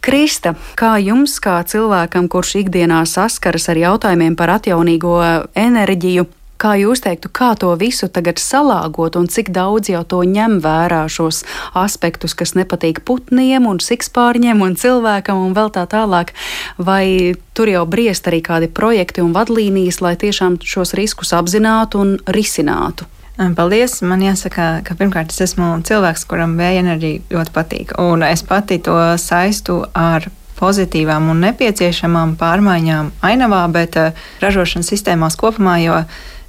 [0.01, 5.21] Krista, kā jums, kā cilvēkam, kurš ikdienā saskaras ar jautājumiem par atjaunīgo
[5.55, 6.27] enerģiju,
[6.63, 11.01] Kā jūs teiktu, kā to visu tagad salāgot un cik daudz jau to ņem vērā
[11.11, 11.41] šos
[11.75, 16.31] aspektus, kas nepatīk putniem un sikspārņiem un cilvēkam un vēl tā tālāk?
[16.79, 22.15] Vai tur jau briest arī kādi projekti un vadlīnijas, lai tiešām šos riskus apzinātu un
[22.31, 23.11] risinātu?
[23.57, 23.99] Paldies!
[24.07, 27.95] Man jāsaka, ka pirmkārt es esmu cilvēks, kuram vēja enerģija ļoti patīk.
[27.99, 30.29] Un es pati to saistu ar
[30.61, 33.99] pozitīvām un nepieciešamām pārmaiņām ainavā, bet
[34.45, 35.97] ražošanas sistēmās kopumā, jo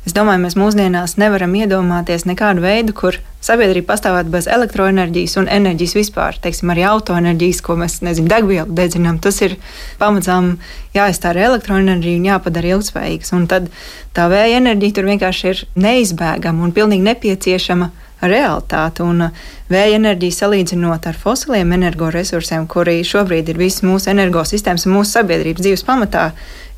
[0.04, 5.96] Es domāju, mēs mūsdienās nevaram iedomāties nekādu veidu, kur sabiedrība pastāvētu bez elektroenerģijas un enerģijas
[5.96, 6.36] vispār.
[6.44, 9.56] Teiksim, arī autoenerģijas, ko mēs nezinu, degvielu dedzinām, tas ir
[10.02, 10.58] pamazām
[10.96, 13.32] jāizstāra elektroenerģija un jāpadara ilgspējīgs.
[13.38, 13.72] Un tad
[14.16, 17.94] tā vēja enerģija tur vienkārši ir neizbēgama un pilnīgi nepieciešama
[18.30, 19.04] realitāte.
[19.06, 19.28] Un
[19.72, 25.66] vēja enerģija salīdzinot ar fosiliem energoresursiem, kuri šobrīd ir visas mūsu energosistēmas un mūsu sabiedrības
[25.66, 26.30] dzīves pamatā,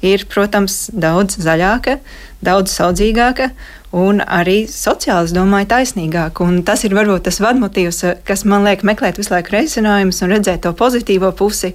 [0.06, 2.00] ir, protams, daudz zaļāka,
[2.46, 3.52] daudz saudzīgāka
[3.96, 6.44] un arī sociāli, es domāju, taisnīgāka.
[6.44, 10.64] Un tas ir varbūt tas vadmotīvs, kas man liek meklēt visu laiku risinājumus un redzēt
[10.66, 11.72] to pozitīvo pusi.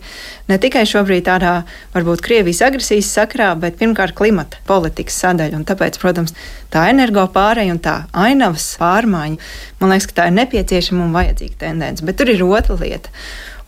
[0.50, 1.54] Ne tikai šobrīd tādā
[1.94, 5.62] varbūt Krievijas agresijas sakrā, bet pirmkārt klimata politikas sadaļa.
[5.62, 6.36] Un tāpēc, protams,
[6.72, 9.40] tā energo pārēja un tā ainavas pārmaiņa,
[9.80, 12.04] man liekas, ka tā ir nepieciešama un vajadzīga tendence.
[12.04, 13.08] Bet tur ir otra lieta.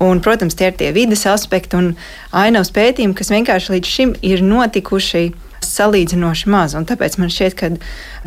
[0.02, 1.92] Un, protams, tie ir tie vidas aspekti un
[2.36, 5.24] ainavas pētījumi, kas vienkārši līdz šim ir notikuši
[5.72, 6.76] salīdzinoši maz.
[6.88, 7.70] Tāpēc man šķiet, ka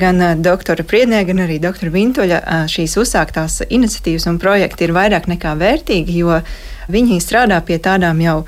[0.02, 5.56] gan doktora Priednē, gan arī doktora Vintoļa šīs uzsāktās iniciatīvas un projekti ir vairāk nekā
[5.60, 6.40] vērtīgi, jo
[6.92, 8.40] viņi strādā pie tādām jau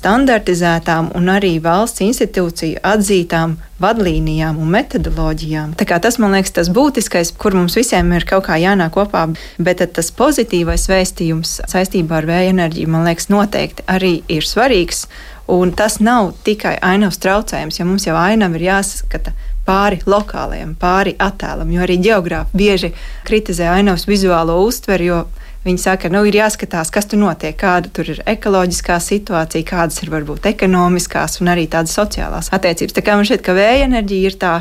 [0.00, 5.74] standartizētām un arī valsts institūciju atzītām vadlīnijām un metodoloģijām.
[5.76, 9.26] Tas, man liekas, tas būtiskais, kur mums visiem ir kaut kā jānāk kopā,
[9.58, 15.06] bet tas pozitīvais vēstījums saistībā ar vēja enerģiju, man liekas, noteikti arī ir svarīgs.
[15.50, 19.32] Un tas nav tikai ainavas traucējums, jo mums jau ainava ir jāsaskata
[19.66, 22.92] pāri lokālajam, pāri attēlam, jo arī geogrāfi bieži
[23.26, 25.24] kritizē ainavas vizuālo uztveri, jo
[25.60, 30.08] Viņi saka, nu, ir jāskatās, kas tur notiek, kāda tur ir ekoloģiskā situācija, kādas ir
[30.08, 32.94] varbūt ekonomiskās un arī tādas sociālās attiecības.
[32.96, 34.52] Tā kā man šķiet, ka vēja enerģija ir tā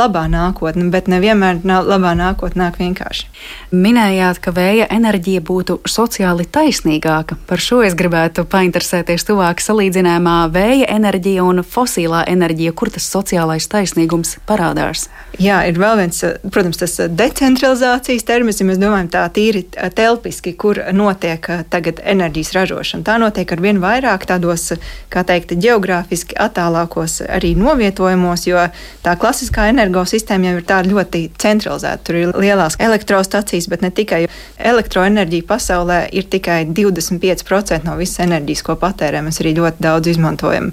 [0.00, 3.28] labā nākotne, bet nevienmēr labā nākotne nāk vienkārši.
[3.76, 7.36] Minējāt, ka vēja enerģija būtu sociāli taisnīgāka.
[7.50, 13.68] Par šo es gribētu painteresēties tuvāk salīdzinājumā vēja enerģija un fosilā enerģija, kur tas sociālais
[13.68, 15.10] taisnīgums parādās.
[15.36, 20.56] Jā, ir vēl viens, protams, tas decentralizācijas termins, ja mēs domājam tā tīri telpiski faktiski,
[20.58, 23.04] kur notiek eh, tagad enerģijas ražošana.
[23.04, 24.72] Tā notiek ar vien vairāk tādos,
[25.10, 28.58] kā teikt, geogrāfiski attālākos arī novietojumos, jo
[29.02, 32.04] tā klasiskā energosistēma jau ir tāda ļoti centralizēta.
[32.04, 34.26] Tur ir lielās elektrostacijas, bet ne tikai
[34.58, 39.22] elektroenerģija pasaulē ir tikai 25% no visas enerģijas, ko patērē.
[39.22, 40.72] Mēs arī ļoti daudz izmantojam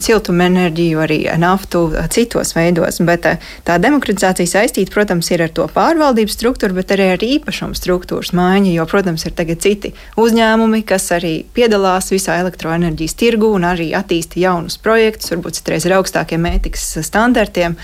[0.00, 3.00] siltumenerģiju, arī naftu citos veidos.
[3.04, 7.76] Bet eh, tā demokratizācija saistīta, protams, ir ar to pārvaldības struktūru, bet arī ar īpašumu
[7.78, 8.74] struktūras maiņu.
[8.74, 13.94] Jo, protams, protams, ir tagad citi uzņēmumi, kas arī piedalās visā elektroenerģijas tirgu un arī
[13.94, 17.76] attīsta jaunus projektus, varbūt citreiz ar augstākiem ētikas standartiem.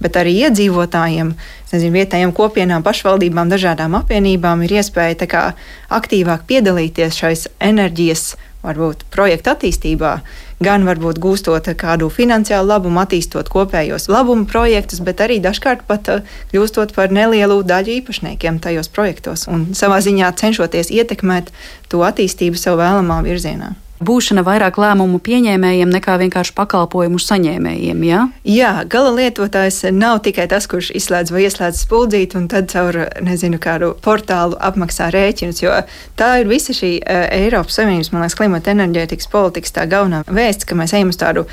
[0.00, 1.32] Bet arī iedzīvotājiem,
[1.72, 5.54] nezinu, vietējiem kopienām, pašvaldībām, dažādām apvienībām ir iespēja kā,
[5.90, 10.20] aktīvāk piedalīties šais enerģijas varbūt projektu attīstībā,
[10.64, 16.38] gan varbūt gūstot kādu finansiālu labumu, attīstot kopējos labumu projektus, bet arī dažkārt pat uh,
[16.52, 21.52] kļūstot par nelielu daļu īpašniekiem tajos projektos un savā ziņā cenšoties ietekmēt
[21.88, 28.04] to attīstību sev vēlamā virzienā būšana vairāk lēmumu pieņēmējiem nekā vienkārši pakalpojumu saņēmējiem.
[28.06, 28.20] Ja?
[28.46, 33.60] Jā, gala lietotājs nav tikai tas, kurš izslēdz vai ieslēdz spuldzīti un tad caur nezinu,
[33.62, 35.62] kādu portālu apmaksā rēķinus.
[35.64, 35.74] Jo
[36.18, 40.68] tā ir visa šī uh, Eiropas Savienības, man liekas, klimata enerģētikas politikas tā galvenā vēsts,
[40.68, 41.48] ka mēs ejam uz tādu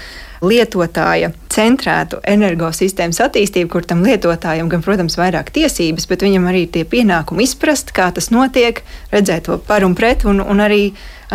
[0.45, 6.85] lietotāja centrētu energosistēmas attīstību, kur tam lietotājam gan, protams, vairāk tiesības, bet viņam arī tie
[6.89, 10.89] pienākumi izprast, kā tas notiek, redzēt to par un pret un, un arī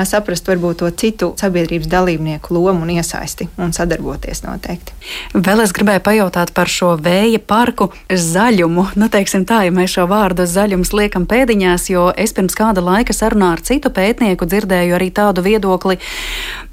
[0.06, 4.94] saprast varbūt to citu sabiedrības dalībnieku lomu un iesaisti un sadarboties noteikti.
[5.34, 8.86] Vēl es gribēju pajautāt par šo vēja parku zaļumu.
[9.00, 13.14] Nu, teiksim tā, ja mēs šo vārdu zaļums liekam pēdiņās, jo es pirms kāda laika
[13.16, 15.98] sarunā ar citu pētnieku dzirdēju arī tādu viedokli,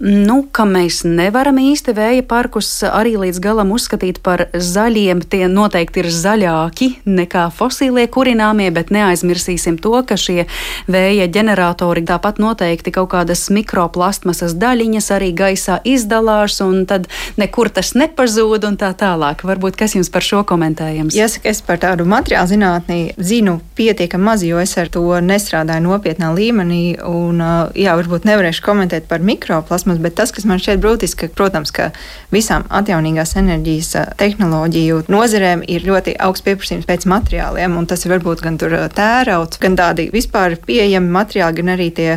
[0.04, 5.24] nu, ka mēs nevaram īsti vēja parkus arī līdz galam uzskatīt par zaļiem.
[5.28, 10.46] Tie noteikti ir zaļāki nekā fosīlie kurināmie, bet neaizmirsīsim to, ka šie
[10.92, 17.08] vēja ģeneratori tāpat noteikti kaut kādas mikroplastmasas daļiņas arī gaisā izdalās, un tad
[17.40, 19.44] nekur tas nepazūd un tā tālāk.
[19.48, 21.18] Varbūt kas jums par šo komentējams?
[21.18, 26.32] Jāsaka, es par tādu materiālu zinātnī zinu pietiekami maz, jo es ar to nestrādāju nopietnā
[26.36, 27.42] līmenī, un
[27.78, 31.90] jā, varbūt nevarēšu komentēt par mikroplasmas, bet tas, kas man šķiet būtiski, ka, protams, ka
[32.34, 38.46] visām atjaunīgās enerģijas tehnoloģiju nozerēm ir ļoti augsts pieprasījums pēc materiāliem, un tas ir varbūt
[38.46, 42.12] gan tērauds, gan tādi vispār pieejami materiāli, gan arī tie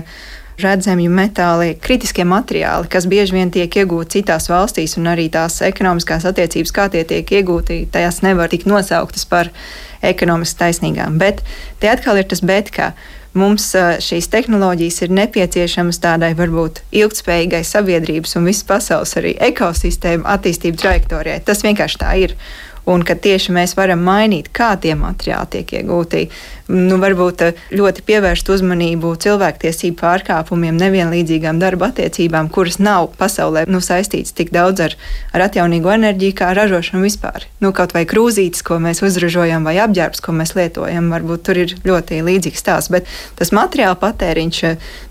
[0.62, 6.26] redzamju metāli, kritiskie materiāli, kas bieži vien tiek iegūti citās valstīs, un arī tās ekonomiskās
[6.30, 9.52] attiecības, kā tie tiek iegūti, tajās nevar tikt nosauktas par
[10.02, 11.18] ekonomiski taisnīgām.
[11.20, 11.42] Bet
[11.80, 12.92] te atkal ir tas bet, ka
[13.34, 13.68] mums
[14.02, 21.44] šīs tehnoloģijas ir nepieciešamas tādai varbūt ilgspējīgai sabiedrības un visas pasaules arī ekosistēmu attīstību trajektorijai.
[21.46, 22.34] Tas vienkārši tā ir
[22.90, 26.24] un ka tieši mēs varam mainīt, kā tie materiāli tiek iegūti.
[26.70, 33.80] Nu, varbūt eh, ļoti pievērst uzmanību cilvēktiesību pārkāpumiem, nevienlīdzīgām darba attiecībām, kuras nav pasaulē nu,
[33.82, 34.94] saistītas tik daudz ar,
[35.34, 37.48] ar atjaunīgo enerģiju, kā ražošanu vispār.
[37.64, 41.74] Nu, kaut vai krūzītes, ko mēs uzražojam, vai apģērbs, ko mēs lietojam, varbūt tur ir
[41.82, 42.92] ļoti līdzīgs stāsts.
[42.94, 44.62] Bet tas materiāla patēriņš,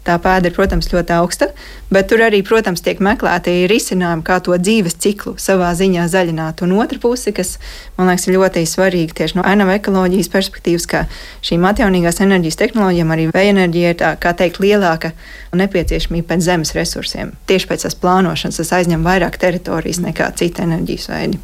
[0.08, 1.50] tā pēda ir, protams, ļoti augsta,
[1.92, 6.64] bet tur arī, protams, tiek meklēti risinājumi, kā to dzīves ciklu savā ziņā zaļināt.
[6.64, 7.58] Un otra puse, kas
[8.00, 11.06] man liekas, ļoti svarīga tieši no ainava ekoloģijas perspektīvas, ka
[11.50, 15.14] šīm atjaunīgās enerģijas tehnoloģijām arī vēja enerģija ir tā, kā teikt, lielāka
[15.58, 17.34] nepieciešamība pēc zemes resursiem.
[17.50, 21.42] Tieši pēc tās plānošanas tas aizņem vairāk teritorijas nekā cita enerģijas veidi.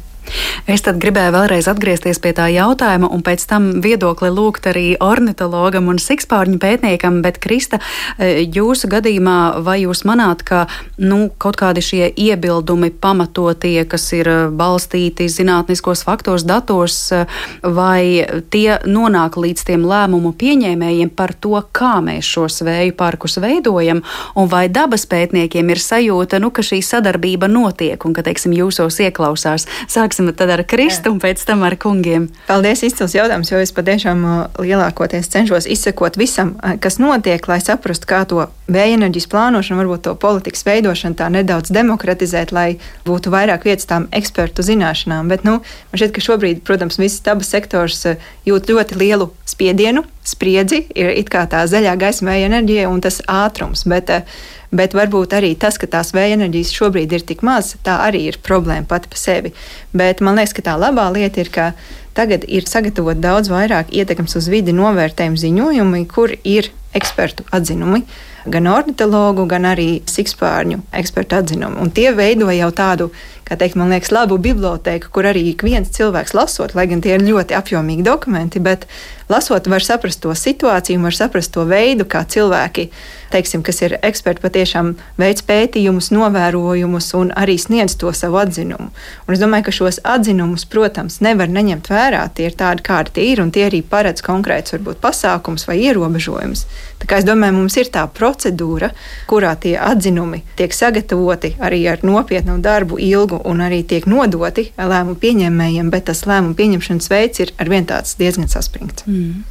[0.66, 5.86] Es tad gribēju vēlreiz atgriezties pie tā jautājuma, un pēc tam viedokli lūgt arī ornitologam
[5.92, 7.78] un sikspārņu pētniekam, bet Krista,
[8.18, 10.64] e, jūsu gadījumā vai jūs manāt, ka
[10.98, 17.22] nu, kaut kādi šie iebildumi pamatotie, kas ir balstīti zinātniskos faktos, datos, e,
[17.62, 24.02] vai tie nonāk līdz tiem lēmumu pieņēmējiem par to, kā mēs šos vēju parkus veidojam,
[24.34, 28.98] un vai dabas pētniekiem ir sajūta, nu, ka šī sadarbība notiek un ka, teiksim, jūsos
[29.06, 29.68] ieklausās.
[29.86, 32.28] Sāks sāksim tad ar Kristu un pēc tam ar kungiem.
[32.46, 34.22] Paldies, izcils jautājums, jo es patiešām
[34.58, 40.14] lielākoties cenšos izsekot visam, kas notiek, lai saprastu, kā to vēja enerģijas plānošanu, varbūt to
[40.16, 45.28] politikas veidošanu tā nedaudz demokratizēt, lai būtu vairāk vietas tām ekspertu zināšanām.
[45.28, 48.06] Bet, nu, man šķiet, ka šobrīd, protams, viss dabas sektors
[48.48, 53.20] jūt ļoti lielu spiedienu, spriedzi, ir it kā tā zaļā gaisma vēja enerģija un tas
[53.30, 53.84] ātrums.
[53.86, 54.10] Bet,
[54.70, 58.40] bet varbūt arī tas, ka tās vēja enerģijas šobrīd ir tik maz, tā arī ir
[58.44, 59.52] problēma pati par sevi.
[59.96, 61.72] Bet man liekas, ka tā labā lieta ir, ka
[62.16, 68.02] tagad ir sagatavot daudz vairāk ietekmes uz vidi novērtējumu ziņojumi, kur ir ekspertu atzinumi.
[68.46, 71.80] Gan ornitologu, gan arī sikspārņu ekspertu atzinumu.
[71.82, 73.10] Un tie veido jau tādu
[73.46, 77.14] kā teikt, man liekas, labu bibliotēku, kur arī ik viens cilvēks lasot, lai gan tie
[77.14, 78.88] ir ļoti apjomīgi dokumenti, bet
[79.30, 82.88] lasot, var saprast to situāciju, var saprast to veidu, kā cilvēki,
[83.30, 88.90] teiksim, kas ir eksperti, patiešām veids pētījumus, novērojumus un arī sniedz to savu atzinumu.
[89.26, 92.24] Un es domāju, ka šos atzinumus, protams, nevar neņemt vērā.
[92.34, 96.66] Tie ir tādi, kādi tie ir, un tie arī paredz konkrēts, varbūt, pasākums vai ierobežojums.
[97.02, 98.92] Tā kā es domāju, mums ir tā procedūra,
[99.30, 104.72] kurā tie atzinumi tiek sagatavoti arī ar nopietnu darbu, ilgu darbu un arī tiek nodoti
[104.76, 109.04] lēmumu pieņēmējiem, bet tas lēmumu pieņemšanas veids ir arvien tāds diezgan saspringts.
[109.06, 109.44] Mm.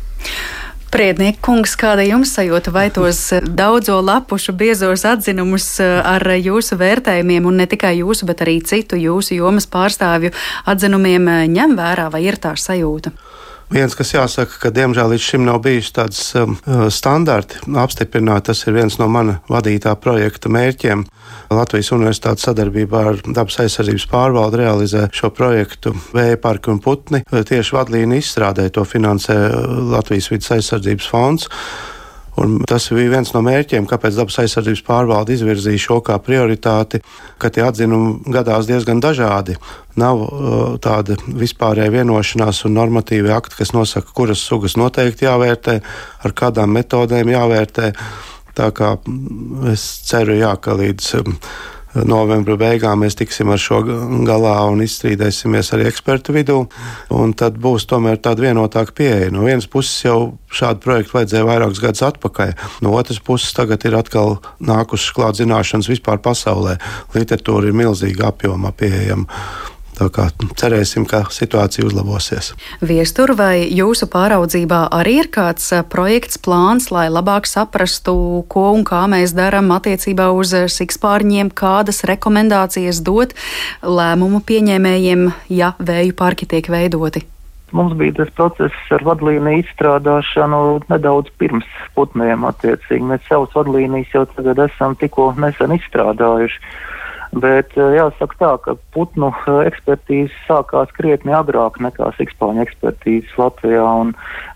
[0.92, 7.46] Priednieks, kungs, kāda jums sajūta, vai tos daudzo lapušu biezos atzinumus eh, ar jūsu vērtējumiem,
[7.46, 10.32] un ne tikai jūsu, bet arī citu jūsu jomas pārstāvju
[10.66, 13.12] atzinumiem eh, ņem vērā, vai ir tā sajūta?
[13.74, 18.62] Viens, kas jāsaka, ka diemžēl līdz šim nav bijis tāds um, uh, standarti apstiprināt, tas
[18.68, 21.02] ir viens no mana vadītā projekta mērķiem.
[21.50, 27.24] Latvijas Universitātes sadarbībā ar dabas aizsardzības pārvaldu realizē šo projektu Vēja parki un putni.
[27.26, 29.36] Tieši vadlīnu izstrādē to finansē
[29.92, 31.50] Latvijas vidas aizsardzības fonds.
[32.42, 37.00] Un tas bija viens no mērķiem, kāpēc dabas aizsardzības pārvalde izvirzīja šo kā prioritāti,
[37.40, 39.56] ka tie atzinumi gadās diezgan dažādi.
[40.00, 45.78] Nav uh, tāda vispārēja vienošanās un normatīvi akti, kas nosaka, kuras sugas noteikti jāvērtē,
[46.28, 47.94] ar kādām metodēm jāvērtē.
[48.56, 48.94] Tā kā
[49.72, 51.40] es ceru, jā, ka līdz um,
[52.04, 53.82] novembra beigām mēs tiksim ar šo
[54.28, 56.58] galā un izstrīdēsimies arī ekspertu vidū.
[57.40, 59.32] Tad būs tomēr tāda vienotāka pieeja.
[59.32, 60.18] No vienas puses jau
[60.52, 65.92] šādu projektu vajadzēja vairākus gadus atpakaļ, no otras puses tagad ir atkal nākušas klāt zināšanas
[65.92, 66.78] vispār pasaulē.
[67.16, 69.30] Literatūra ir milzīga apjomā pieejama.
[69.96, 70.28] Tā kā
[70.60, 72.52] cerēsim, ka situācija uzlabosies.
[72.84, 78.16] Viestur vai jūsu pāraudzībā arī ir kāds eh, projekts, plāns, lai labāk saprastu,
[78.52, 83.38] ko un kā mēs darām attiecībā uz eh, sikspārņiem, kādas rekomendācijas dot
[83.84, 87.24] lēmumu pieņēmējiem, ja vēju parki tiek veidoti?
[87.76, 90.60] Mums bija tas process ar vadlīniju izstrādāšanu
[90.92, 91.66] nedaudz pirms
[91.96, 93.04] putniem attiecīgi.
[93.10, 96.62] Mēs savus vadlīnijas jau tagad esam tikko nesen izstrādājuši.
[97.36, 103.90] Bet eh, jāsaka tā, ka putnu eh, ekspertīze sākās krietni agrāk nekā sikspāņu ekspertīzes Latvijā,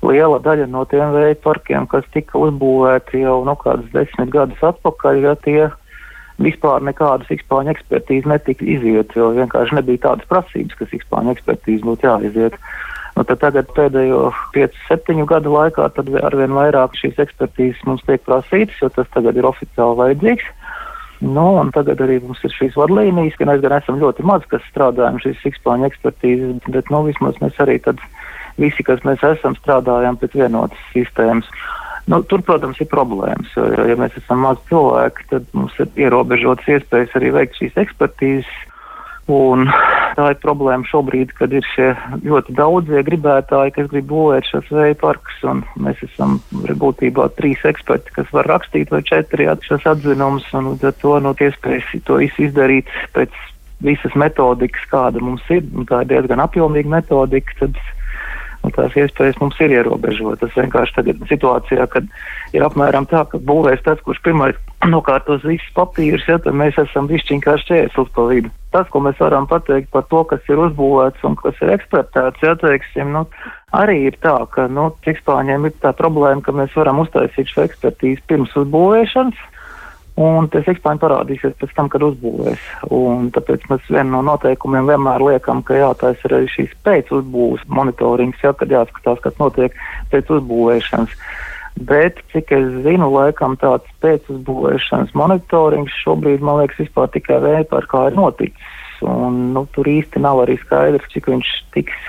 [0.07, 5.19] liela daļa no tiem vēja parkiem, kas tika uzbūvēti jau nu kādus desmit gadus atpakaļ,
[5.27, 5.67] ja tie
[6.39, 12.07] vispār nekādu sikspāņu ekspertīzi netika iziet, jo vienkārši nebija tādas prasības, ka sikspāņu ekspertīze būtu
[12.07, 12.55] jāiziet.
[13.17, 15.89] Nu, tagad pēdējo 5-7 gadu laikā
[16.23, 20.47] arvien vairāk šīs ekspertīzes mums tiek prasītas, jo tas tagad ir oficiāli vajadzīgs.
[21.19, 24.63] Nu, un tagad arī mums ir šīs vadlīnijas, ka mēs gan esam ļoti maz, kas
[24.71, 27.99] strādājam šīs sikspāņu ekspertīzes, bet nu, vismaz mēs arī tad
[28.59, 31.49] visi, kas mēs esam, strādājam pēc vienotas sistēmas.
[32.09, 33.51] Nu, tur, protams, ir problēmas.
[33.53, 38.49] Jo, ja mēs esam maz cilvēki, tad mums ir ierobežotas iespējas arī veikt šīs ekspertīzes.
[39.29, 39.67] Un
[40.17, 41.91] tā ir problēma šobrīd, kad ir šie
[42.25, 45.37] ļoti daudzie gribētāji, kas grib būvēt šos vēja parkus.
[45.77, 51.19] Mēs esam būtībā trīs eksperti, kas var rakstīt vai četri šos atzinumus, un ar to
[51.19, 53.37] no nu, iespējas to visu izdarīt pēc
[53.85, 55.63] visas metodikas, kāda mums ir.
[55.87, 57.55] Tā ir diezgan apjomīga metodika.
[57.61, 57.77] Tad
[58.65, 60.55] un tās iespējas mums ir ierobežotas.
[60.57, 62.09] Vienkārši tagad situācijā, kad
[62.55, 64.57] ir apmēram tā, ka būvēs tas, kurš pirmais
[64.93, 68.58] nokārtos visus papīrus, ja, tad mēs esam višķiņ kā šķērslis pa vidu.
[68.69, 72.53] Tas, ko mēs varam pateikt par to, kas ir uzbūvēts un kas ir ekspertēts, ja,
[72.61, 73.23] teiksim, nu,
[73.73, 78.21] arī ir tā, ka, nu, cikspāņiem ir tā problēma, ka mēs varam uztaisīt šo ekspertīzi
[78.29, 79.47] pirms uzbūvēšanas,
[80.19, 82.63] Un tas ekspāņi parādīsies pēc tam, kad uzbūvēs.
[82.91, 88.41] Un tāpēc mēs vienu no noteikumiem vienmēr liekam, ka jātaisa arī šīs pēc uzbūves monitorings,
[88.43, 89.77] jā, kad jāskatās, kas notiek
[90.11, 91.13] pēc uzbūvēšanas.
[91.75, 97.67] Bet, cik es zinu, laikam tāds pēc uzbūvēšanas monitorings šobrīd, man liekas, vispār tikai vēja
[97.71, 98.75] par kā ir noticis.
[99.05, 102.07] Un, nu, tur īsti nav arī skaidrs, cik viņš tiks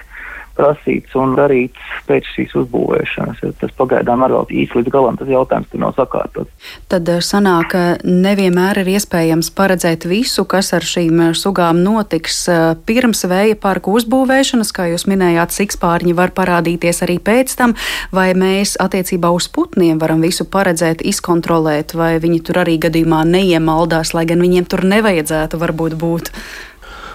[0.60, 3.42] prasīts un darīts pēc šīs uzbūvēšanas.
[3.60, 6.70] Tas pagaidām arī vēl īsti līdz galam tas jautājums nav sakārtots.
[6.90, 12.42] Tad eh, sanāk, ka nevienmēr ir iespējams paredzēt visu, kas ar šīm eh, sugām notiks
[12.50, 17.76] eh, pirms vēja parku uzbūvēšanas, kā jūs minējāt, sikspārņi var parādīties arī pēc tam,
[18.14, 24.14] vai mēs attiecībā uz putniem varam visu paredzēt, izkontrolēt, vai viņi tur arī gadījumā neiemaldās,
[24.16, 26.34] lai gan viņiem tur nevajadzētu varbūt būt.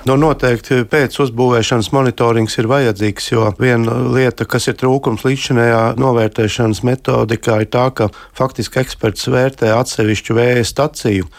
[0.05, 6.83] Nu, noteikti pēc uzbūvēšanas monitorings ir vajadzīgs, jo viena lieta, kas ir trūkums līdzinējā novērtēšanas
[6.85, 11.29] metodikā, ir tā, ka faktiski eksperts vērtē atsevišķu vēja staciju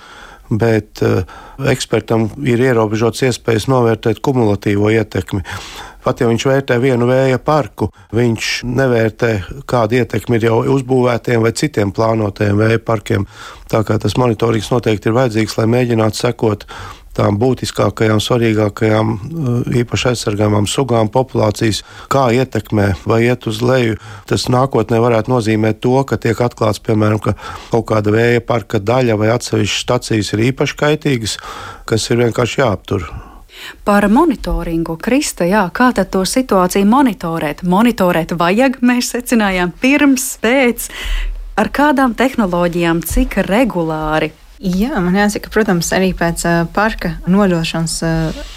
[0.50, 1.22] bet uh,
[1.70, 5.42] ekspertam ir ierobežots iespējas novērtēt kumulatīvo ietekmi.
[6.06, 9.30] Pat ja viņš vērtē vienu vēja parku, viņš nevērtē,
[9.66, 13.26] kāda ietekme ir jau uzbūvētiem vai citiem plānotajiem vēja parkiem.
[13.70, 16.68] Tā kā tas monitorings noteikti ir vajadzīgs, lai mēģinātu sekot
[17.16, 23.96] tām būtiskākajām, svarīgākajām, eh, īpaši aizsargājumām sugām populācijas, kā ietekmē vai iet uz leju.
[24.26, 27.34] Tas nākotnē varētu nozīmēt to, ka tiek atklāts, piemēram, ka
[27.70, 31.38] kaut kāda vēja parka daļa vai atsevišķas stacijas ir īpaši kaitīgas,
[31.86, 33.08] kas ir vienkārši jāaptur.
[33.84, 37.62] Par monitoringu, Krista, jā, kā tad to situāciju monitorēt?
[37.64, 40.90] Monitorēt vajag, mēs secinājām, pirms, pēc,
[41.56, 46.40] ar kādām tehnoloģijām, cik regulāri Jā, man jāsaka, protams, arī pēc
[46.72, 47.98] parka nodošanas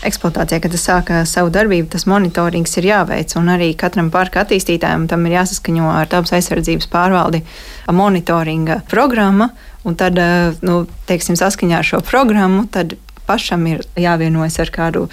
[0.07, 3.35] eksploatācijā, kad tas sāka savu darbību, tas monitorings ir jāveic.
[3.35, 7.43] Un arī katram parka attīstītājam tam ir jāsaskaņo ar dabas aizsardzības pārvaldi
[7.91, 9.49] monitoringa programma.
[9.83, 10.15] Un tad,
[10.63, 10.79] nu,
[11.11, 12.95] teiksim, saskaņā ar šo programmu, tad
[13.27, 15.05] pašam ir jāvienojas ar kādu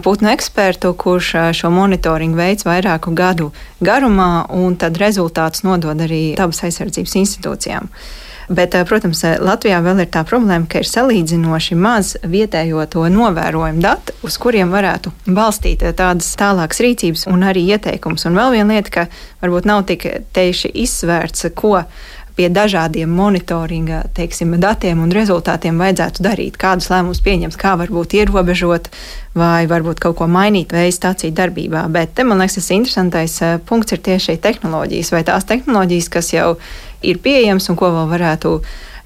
[0.00, 3.52] putnu ekspertu, kurš šo monitoringu veids vairāku gadu
[3.84, 7.92] garumā, un tad rezultātus nodod arī dabas aizsardzības institūcijām.
[8.48, 13.06] Bet, eh, protams, eh, Latvijā vēl ir tā problēma, ka ir salīdzinoši maz vietējo to
[13.06, 18.26] novērojumu datu, uz kuriem varētu balstīt eh, tādas tālākas rīcības un arī ieteikums.
[18.26, 19.06] Un vēl viena lieta, ka
[19.42, 21.84] varbūt nav tik tieši izsvērts, ko
[22.36, 28.88] pie dažādiem monitoringa teiksim, datiem un rezultātiem vajadzētu darīt, kādus lēmumus pieņemt, kā varbūt ierobežot
[29.36, 31.84] vai varbūt kaut ko mainīt vēja stāciju darbībā.
[31.92, 33.36] Bet te man liekas, tas interesantais
[33.68, 36.48] punkts ir tieši tehnoloģijas vai tās tehnoloģijas, kas jau
[37.02, 38.56] ir pieejams un ko vēl varētu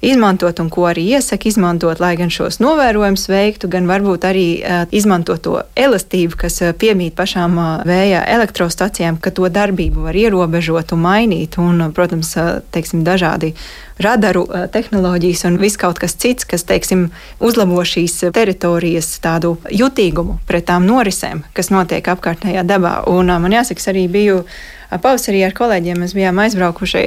[0.01, 4.45] izmantot un ko arī iesaka izmantot, lai gan šos novērojumus veiktu, gan varbūt arī
[4.93, 11.57] izmantot to elastību, kas piemīt pašām vēja elektrostacijām, ka to darbību var ierobežot un mainīt.
[11.61, 12.35] Un, protams,
[12.73, 13.53] teiksim, dažādi
[14.01, 17.07] radaru tehnoloģijas un viss kaut kas cits, kas teiksim,
[17.41, 22.99] uzlabo šīs teritorijas tādu jutīgumu pret tām norisēm, kas notiek apkārtējā dabā.
[23.09, 24.43] Un man jāsaka, es arī biju
[24.91, 27.03] pavasarī ar kolēģiem, mēs bijām aizbraukuši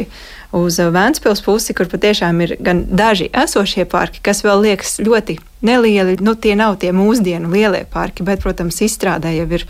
[0.56, 6.18] uz Vēncpils pusi, kur patiešām ir gan daži esošie parki, kas vēl liekas ļoti nelieli.
[6.24, 9.66] Nu, tie nav tie mūsdienu lielie parki, bet, protams, izstrādē jau ir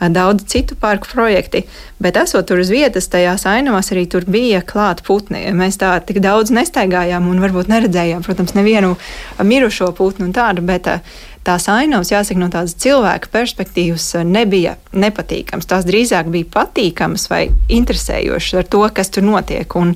[0.00, 1.66] daudz citu parku projekti,
[2.00, 5.42] bet esot tur uz vietas, tajās ainavās arī tur bija klāta putni.
[5.52, 8.94] Mēs tā tik daudz nestaigājām un varbūt neredzējām, protams, nevienu
[9.44, 10.88] mirušo putnu un tādu, bet
[11.46, 15.68] tās ainavas, jāsaka, no tādas cilvēka perspektīvas nebija nepatīkamas.
[15.70, 19.76] Tās drīzāk bija patīkamas vai interesējošas ar to, kas tur notiek.
[19.80, 19.94] Un,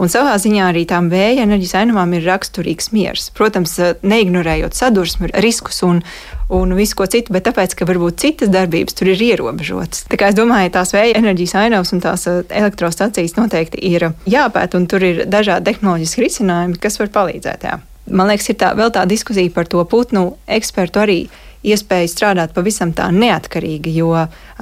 [0.00, 3.28] un savā ziņā arī tām vēja enerģijas ainavām ir raksturīgs miers.
[3.36, 3.76] Protams,
[4.06, 6.00] neignorējot sadursmi, riskus un,
[6.48, 10.06] un visu ko citu, bet tāpēc, ka varbūt citas darbības tur ir ierobežotas.
[10.10, 14.80] Tā kā es domāju, tās vēja enerģijas ainavas un tās eh, elektrostacijas noteikti ir jāpēta,
[14.80, 17.68] un tur ir dažādi tehnoloģiski risinājumi, kas var palīdzēt.
[17.68, 17.82] Jā.
[18.06, 21.20] Man liekas, ir tā, vēl tā diskusija par to putnu ekspertu arī
[21.66, 24.12] iespēju strādāt pavisam tā neatkarīgi, jo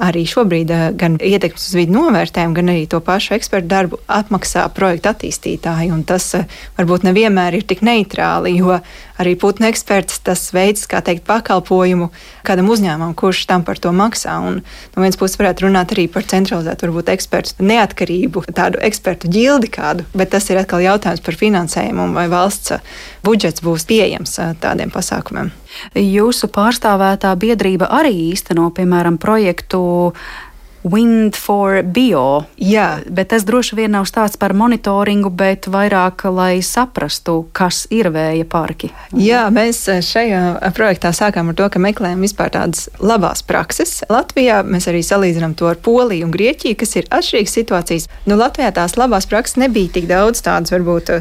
[0.01, 4.65] arī šobrīd eh, gan ietekmes uz vidi novērtējumu, gan arī to pašu ekspertu darbu atmaksā
[4.75, 5.91] projekta attīstītāji.
[6.09, 6.47] Tas eh,
[6.79, 8.79] varbūt nevienmēr ir tik neitrāli, jo
[9.21, 12.09] arī putnu eksperts tas veids, kā teikt, pakalpojumu
[12.47, 14.37] kādam uzņēmumam, kurš tam par to maksā.
[14.43, 19.71] Un no vienas puses varētu runāt arī par centralizētu, varbūt ekspertu neatkarību, tādu ekspertu ģildi
[19.75, 22.75] kādu, bet tas ir atkal jautājums par finansējumu un vai valsts
[23.25, 25.51] budžets būs pieejams tādiem pasākumiem.
[25.99, 29.81] Jūsu pārstāvētā biedrība arī īsteno, piemēram, projektu
[30.85, 32.45] Wind for Bio.
[32.61, 38.11] Jā, bet tas droši vien nav stāsts par monitoringu, bet vairāk, lai saprastu, kas ir
[38.13, 38.91] vēja parki.
[39.17, 40.41] Jā, mēs šajā
[40.77, 44.03] projektā sākām ar to, ka meklējam vispār tādas labās prakses.
[44.13, 48.07] Latvijā mēs arī salīdzinām to ar Poliju un Grieķiju, kas ir atšķirīgas situācijas.
[48.29, 51.15] Nu, Latvijā tās labās prakses nebija tik daudz tādas varbūt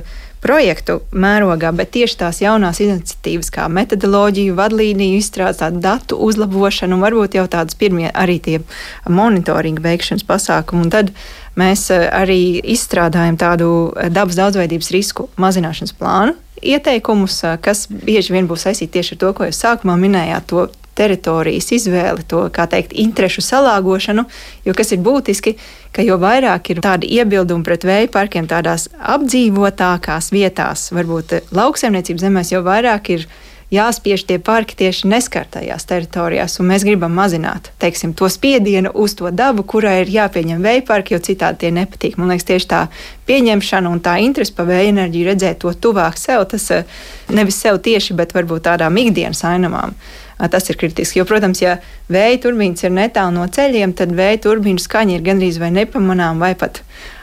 [0.45, 7.05] projektu mērogā, bet tieši tās jaunās iniciatīvas, kā metodoloģiju, vadlīniju izstrādes, tādu datu uzlabošanu un
[7.05, 8.61] varbūt jau tādas pirmie arī tie
[9.09, 10.85] monitoringa veikšanas pasākumi.
[10.85, 11.13] Un tad
[11.61, 12.41] mēs eh, arī
[12.75, 16.37] izstrādājam tādu eh, dabas daudzveidības risku mazināšanas plānu.
[16.61, 20.69] Ieteikumus, eh, kas bieži vien būs saistīti tieši ar to, ko jūs sākumā minējāt, to
[20.97, 24.27] teritorijas izvēli, to teikt, interešu salāgošanu.
[24.65, 25.57] Jo kas ir būtiski,
[25.95, 32.55] ka jo vairāk ir tādi iebildumi pret vēja parkiem tādās apdzīvotākās vietās, varbūt lauksaimniecības zemēs,
[32.55, 33.29] jo vairāk ir
[33.75, 39.31] jāspiež tie parki tieši neskartajās teritorijās, un mēs gribam mazināt teiksim, to spiedienu uz to
[39.35, 42.19] dabu, kurai ir jāpieņem vēja parki, jo citādi tie nepatīk.
[42.21, 42.83] Man liekas, tieši tā
[43.29, 46.85] pieņemšana un tā interese par vēja enerģiju, redzēt to tuvāk sev, tas eh,
[47.33, 49.97] nevis sev tieši, bet varbūt tādām ikdienas ainamām.
[50.39, 51.21] Tas ir kritiski.
[51.21, 51.77] Jo, protams, ja
[52.11, 56.55] vēja turbīnas ir netālu no ceļiem, tad vēja turbīnu skaņa ir gandrīz vai nepamanāma, vai
[56.59, 56.83] pat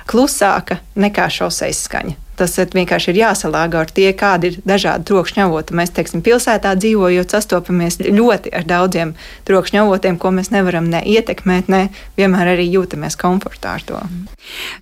[0.09, 2.16] klusāka nekā šoseis skaņa.
[2.42, 5.76] Tas vienkārši ir jāsalāgo ar tie, kādi ir dažādi trokšņa avoti.
[5.78, 9.12] Mēs, teiksim, pilsētā dzīvojot, sastopamies ļoti ar daudziem
[9.46, 11.84] trokšņa avotiem, ko mēs nevaram ne ietekmēt, ne
[12.18, 14.00] vienmēr arī jūtamies komfortā ar to.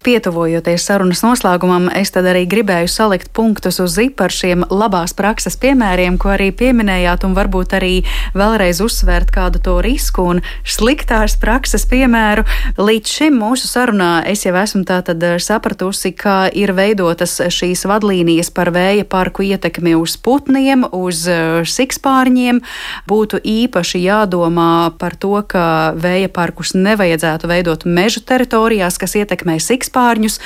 [0.08, 5.60] Pietuvojoties sarunas noslēgumam, es tad arī gribēju salikt punktus uz zipa ar šiem labās prakses
[5.60, 7.92] piemēriem, ko arī pieminējāt, un varbūt arī
[8.40, 12.48] vēlreiz uzsvērt kādu to risku un sliktās prakses piemēru.
[12.80, 18.72] Līdz šim mūsu sarunā es jau esmu tātad sapratusi, ka ir veidotas šīs vadlīnijas par
[18.76, 22.62] vēja parku ietekmi uz putniem, uz eh, sikspārņiem.
[23.10, 25.66] Būtu īpaši jādomā par to, ka
[26.00, 30.40] vēja parkus nevajadzētu veidot mežu teritorijās, kas ietekmē sikspārņus,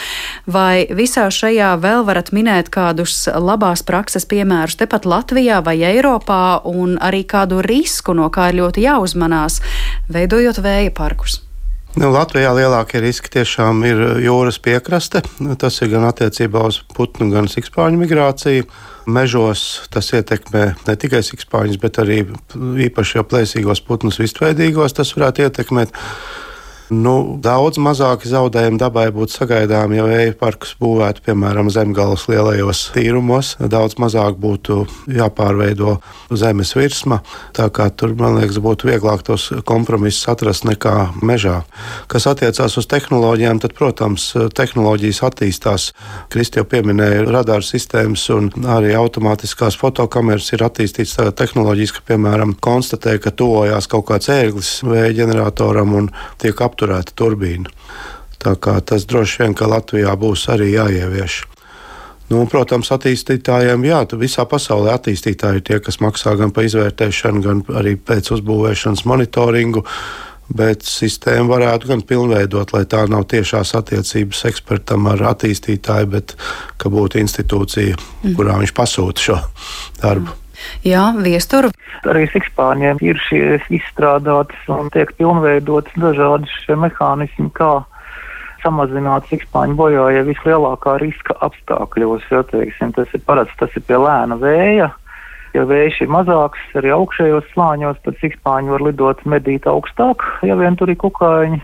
[0.47, 6.97] vai visā šajā vēl varat minēt kādus labās prakses piemērus tepat Latvijā vai Eiropā, un
[7.01, 9.61] arī kādu risku, no kā ir ļoti jāuzmanās,
[10.11, 11.41] veidojot vēja parkus.
[11.93, 15.21] Nu, Latvijā lielākie riski tiešām ir jūras piekraste.
[15.61, 18.65] Tas ir gan attiecībā uz putnu, gan sikspāņu migrāciju.
[19.13, 22.23] Mežos tas ietekmē ne tikai sikspāņus, bet arī
[22.87, 25.93] īpaši jau plēsīgos putnus, vistveidīgos tas varētu ietekmēt.
[26.91, 33.53] Nu, daudz mazāki zaudējumi dabai būtu sagaidāmi, ja vēja parkus būvētu piemēram zemgālas lielajos tīrumos.
[33.59, 35.95] Daudz mazāk būtu jāpārveido
[36.35, 37.21] zemes virsma.
[37.55, 41.61] Tā kā tur, man liekas, būtu vieglāk tos kompromisus atrast nekā mežā.
[42.11, 45.89] Kas attiecās uz tehnoloģijām, tad, protams, tehnoloģijas attīstās.
[46.33, 52.57] Kristi jau pieminēja radaru sistēmas un arī automātiskās fotokameras ir attīstītas tādā tehnoloģijas, ka, piemēram,
[52.63, 56.11] konstatē, ka tuvojās kaut kāds ērglis vēja ģeneratoram un
[56.43, 57.71] tiek apturēts apturēta turbīna.
[58.43, 61.45] Tā kā tas droši vien, ka Latvijā būs arī jāievieš.
[62.31, 67.63] Nu, protams, attīstītājiem, jā, visā pasaulē attīstītāji ir tie, kas maksā gan par izvērtēšanu, gan
[67.77, 69.85] arī pēc uzbūvēšanas monitoringu.
[70.53, 76.35] Bet sistēmu varētu gan pilnveidot, lai tā nav tiešās attiecības ekspertam ar attīstītāju, bet
[76.77, 78.35] ka būtu institūcija, mm.
[78.35, 79.39] kurā viņš pasūta šo
[80.01, 80.42] darbu.
[80.87, 81.71] Jā, viestura.
[82.09, 87.83] Arī sikspārņiem ir šie izstrādātas un tiek pilnveidotas dažādi šie mehānismi, kā
[88.63, 92.27] samazināt sikspāņu bojāja vislielākā riska apstākļos.
[92.31, 94.91] Jo, teiksim, tas ir parasti tas ir pie lēna vēja.
[95.53, 100.79] Ja vējš ir mazāks, arī augšējos slāņos, tad sikspāņi var lidot medīt augstāk, ja vien
[100.79, 101.59] tur ir kukaiņi.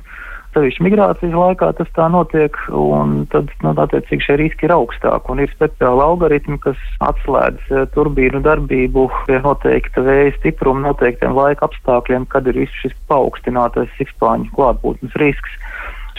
[0.49, 5.51] Sevišķi migrācijas laikā tas tā notiek, un tad, nu, attiecīgi, šie riski ir augstāki, ir
[5.53, 12.49] speciāli algoritmi, kas atslēdz eh, turbīnu darbību pie noteikta vēja stipruma, noteiktiem laika apstākļiem, kad
[12.49, 15.59] ir viss šis paaugstinātais sikspāņu klātbūtnes risks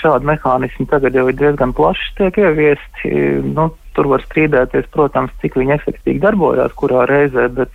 [0.01, 3.12] šādi mehānismi tagad jau ir diezgan plaši tiek ieviesti.
[3.57, 7.74] Nu, tur var strīdēties, protams, cik viņi efektīvi darbojās kurā reizē, bet,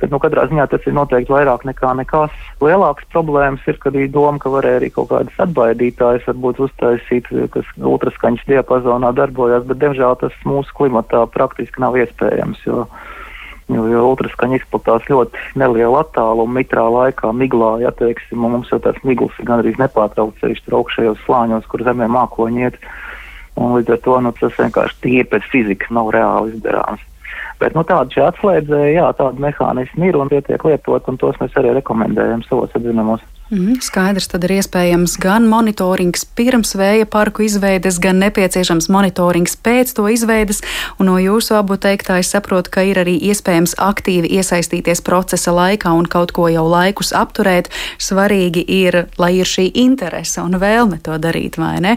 [0.00, 2.34] bet nu, katrā ziņā tas ir noteikti vairāk nekā nekas.
[2.64, 7.70] Lielākas problēmas ir, kad ir doma, ka varēja arī kaut kādas atbaidītājas varbūt uztaisīt, kas
[7.76, 12.64] ultraskaņas diapazonā darbojās, bet diemžēl tas mūsu klimatā praktiski nav iespējams.
[12.66, 12.86] Jo,
[13.70, 19.04] jo, jo ultraskaņa izplatās ļoti nelielu attālumu mitrā laikā, miglā, ja teiksim, mums jau tāds
[19.06, 22.80] migls ir gandrīz nepārtraukts tur augšējos slāņos, kur zemē mākoņi iet.
[23.60, 27.09] Un līdz ar to nu, tas vienkārši tīri pēc fizikas nav reāli izdarāms.
[27.60, 31.36] Bet nu, tādi šie atslēdzēji, jā, tādi mehānismi ir un tie tiek lietot, un tos
[31.42, 33.24] mēs arī rekomendējam savos atzinumos.
[33.50, 39.90] Mm, skaidrs, tad ir iespējams gan monitorings pirms vēja parku izveides, gan nepieciešams monitorings pēc
[39.96, 40.60] to izveides.
[41.02, 45.90] Un no jūsu abu teiktā es saprotu, ka ir arī iespējams aktīvi iesaistīties procesa laikā
[45.98, 47.72] un kaut ko jau laikus apturēt.
[47.98, 51.96] Svarīgi ir, lai ir šī interese un vēlme to darīt, vai ne?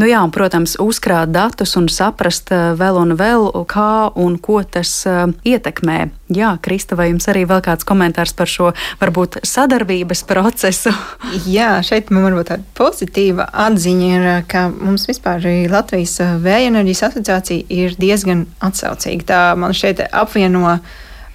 [0.00, 4.62] Nu jā, un, protams, uzkrāt datus un saprast eh, vēl un vēl, kā un ko
[4.64, 6.06] tas uh, ietekmē.
[6.26, 10.90] Jā, Krista, vai jums arī vēl kāds komentārs par šo varbūt sadarbības procesu?
[11.56, 17.70] Jā, šeit man varbūt tāda pozitīva atziņa ir, ka mums vispār Latvijas Vēja enerģijas asociācija
[17.70, 19.28] ir diezgan atsaucīga.
[19.28, 20.80] Tā man šeit apvieno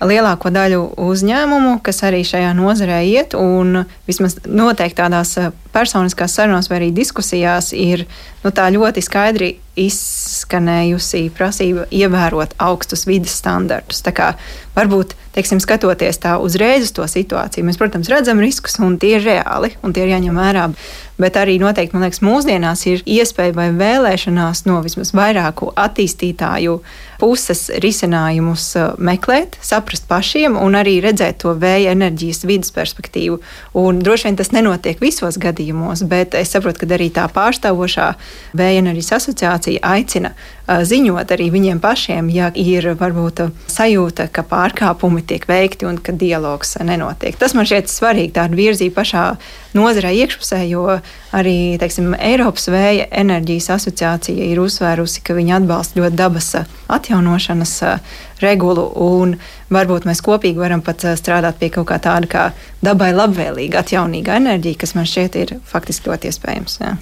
[0.03, 5.37] lielāko daļu uzņēmumu, kas arī šajā nozarē iet, un vismaz noteikti tādās
[5.73, 8.05] personiskās sarunās vai arī diskusijās ir
[8.43, 14.03] nu, ļoti skaidri izskanējusi prasība ievērot augstus vidas standartus.
[14.75, 19.25] Varbūt, teiksim, skatoties tā uzreiz uz to situāciju, mēs, protams, redzam riskus, un tie ir
[19.25, 20.67] reāli, un tie ir jāņem vērā.
[21.21, 26.79] Bet arī noteikti, man liekas, mūsdienās ir iespēja vai vēlēšanās no vismaz vairāku attīstītāju
[27.21, 33.37] puses risinājumus uh, meklēt, saprast pašiem un arī redzēt to vēja enerģijas vidas perspektīvu.
[33.77, 35.60] Un droši vien tas nenotiek visos gadījumos,
[36.07, 38.07] bet es saprotu, ka arī tā pārstāvošā
[38.57, 40.33] vēja enerģijas asociācija aicina
[40.67, 46.77] ziņot arī viņiem pašiem, ja ir varbūt sajūta, ka pārkāpumi tiek veikti un ka dialogs
[46.83, 47.35] nenotiek.
[47.39, 49.25] Tas man šķiet svarīgi, tāda virzība pašā
[49.77, 50.99] nozarē iekšpusē, jo
[51.35, 56.51] arī teiksim, Eiropas vēja enerģijas asociācija ir uzsvērusi, ka viņi atbalsta ļoti dabas
[56.91, 57.75] atjaunošanas
[58.41, 59.35] regulu un
[59.71, 62.45] varbūt mēs kopīgi varam pat strādāt pie kaut kā tāda kā
[62.83, 66.77] dabai labvēlīga, atjaunīga enerģija, kas man šķiet ir faktiski ļoti iespējams.
[66.81, 66.95] Jā.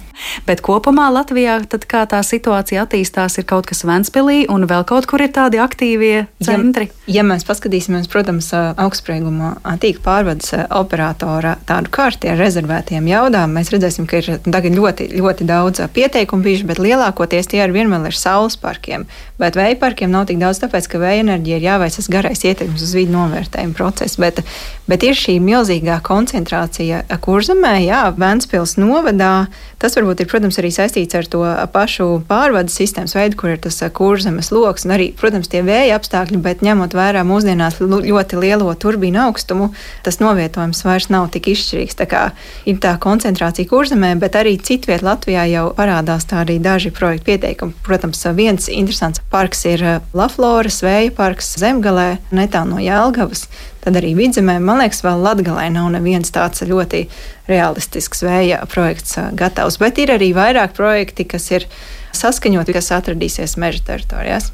[0.46, 5.08] Bet kopumā Latvijā, tad kā tā situācija attīstās, ir kaut kas Ventspilī un vēl kaut
[5.10, 6.90] kur ir tādi aktīvie centri?
[7.06, 13.72] Ja, ja mēs paskatīsimies, protams, augstsprieguma tīkla pārvades operatora tādu kārti ar rezervētiem jaudām, mēs
[13.72, 18.16] redzēsim, ka ir tagad ļoti, ļoti daudz pieteikumu bijuši, bet lielākoties tie ar vienmēr ir
[18.16, 19.06] saules parkiem.
[19.40, 22.82] Bet vēja parkiem nav tik daudz, tāpēc, ka vēja enerģija ir jāveic tas garais ietekmes
[22.84, 24.18] uz vidu novērtējuma process.
[24.20, 24.42] Bet,
[24.90, 29.48] bet ir šī milzīgā koncentrācija kurzemē, jā, Ventspils novadā.
[29.80, 31.40] Tas varbūt ir, protams, arī saistīts ar to
[31.72, 36.40] pašu pārvades sistēmas veidu, kur ir tas kurzemes lokus un arī, protams, tie vēja apstākļi,
[36.44, 39.70] bet ņemot vērā mūsdienās ļoti lielo turbīnu augstumu,
[40.04, 41.96] tas novietojums vairs nav tik izšķirīgs.
[41.96, 42.26] Tā kā
[42.68, 47.76] ir tā koncentrācija kurzemē, bet arī citviet Latvijā jau parādās tā arī daži projektu pieteikumi.
[47.86, 49.84] Protams, viens interesants parks ir
[50.16, 53.46] Lafloras vēja parks Zemgalē, netālu no Jēlgavas.
[53.84, 57.06] Tad arī vidzemē, man liekas, vēl Latgalē nav neviens tāds ļoti
[57.48, 59.80] realistisks vēja projekts gatavs.
[59.80, 61.68] Bet ir arī vairāk projekti, kas ir
[62.16, 64.50] saskaņoti, kas atradīsies meža teritorijās.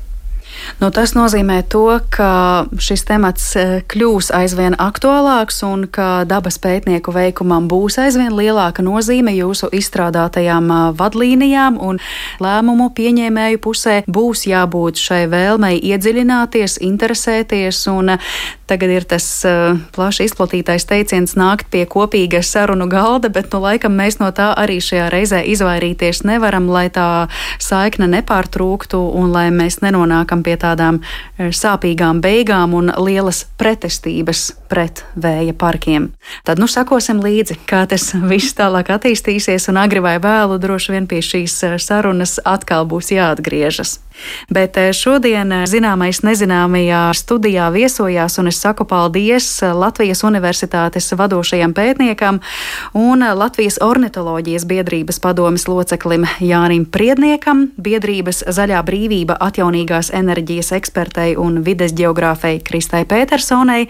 [0.81, 7.15] Nu, tas nozīmē to, ka šis temats e, kļūs aizvien aktuālāks un ka dabas pētnieku
[7.15, 12.03] veikumam būs aizvien lielāka nozīme jūsu izstrādātajām e, vadlīnijām un
[12.45, 18.17] lēmumu pieņēmēju pusē būs jābūt šai vēlmei iedziļināties, interesēties un
[18.67, 19.25] Tagad ir tas
[19.95, 24.81] plaši izplatītais teiciens nākt pie kopīga sarunu galda, bet nu, laikam mēs no tā arī
[24.83, 27.29] šajā reizē izvairīties nevaram, lai tā
[27.63, 35.05] saikne nepārtrūktu un lai mēs nenonākam pie tādām eh, sāpīgām beigām un lielas pretestības pret
[35.17, 36.11] vēja parkiem.
[36.45, 41.07] Tad nu sakosim līdzi, kā tas viss tālāk attīstīsies, un agri vai vēlu droši vien
[41.11, 44.01] pie šīs eh, sarunas atkal būs jāatgriežas.
[44.51, 51.75] Bet eh, šodien eh, zināmais nezināmajā studijā viesojās, un es saku paldies Latvijas Universitātes vadošajam
[51.77, 52.41] pētniekam
[52.97, 61.61] un Latvijas ornitoloģijas biedrības padomis loceklim Jānim Priedniekam, biedrības Zaļā brīvība atjaunīgās enerģijas ekspertei un
[61.67, 63.87] vides geogrāfei Kristai Petersonai,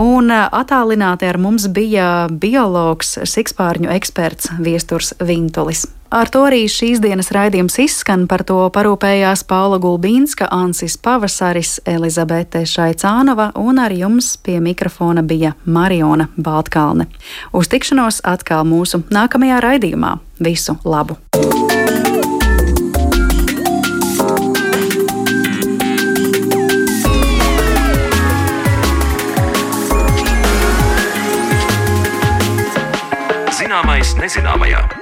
[0.00, 5.86] un attālināti ar mums bija biologs, sikspārņu eksperts Viesturs Vintulis.
[6.10, 8.24] Ar to arī šīs dienas raidījums izskan.
[8.26, 15.54] Par to parūpējās Paula Gulbīnska, Ansis Pavasaris, Elizabete Šaicānova un ar jums pie mikrofona bija
[15.64, 17.06] Mariona Baltkalne.
[17.54, 20.16] Uz tikšanos atkal mūsu nākamajā raidījumā.
[20.42, 21.20] Visu labu!
[33.80, 34.99] Zināmais nezināmajā.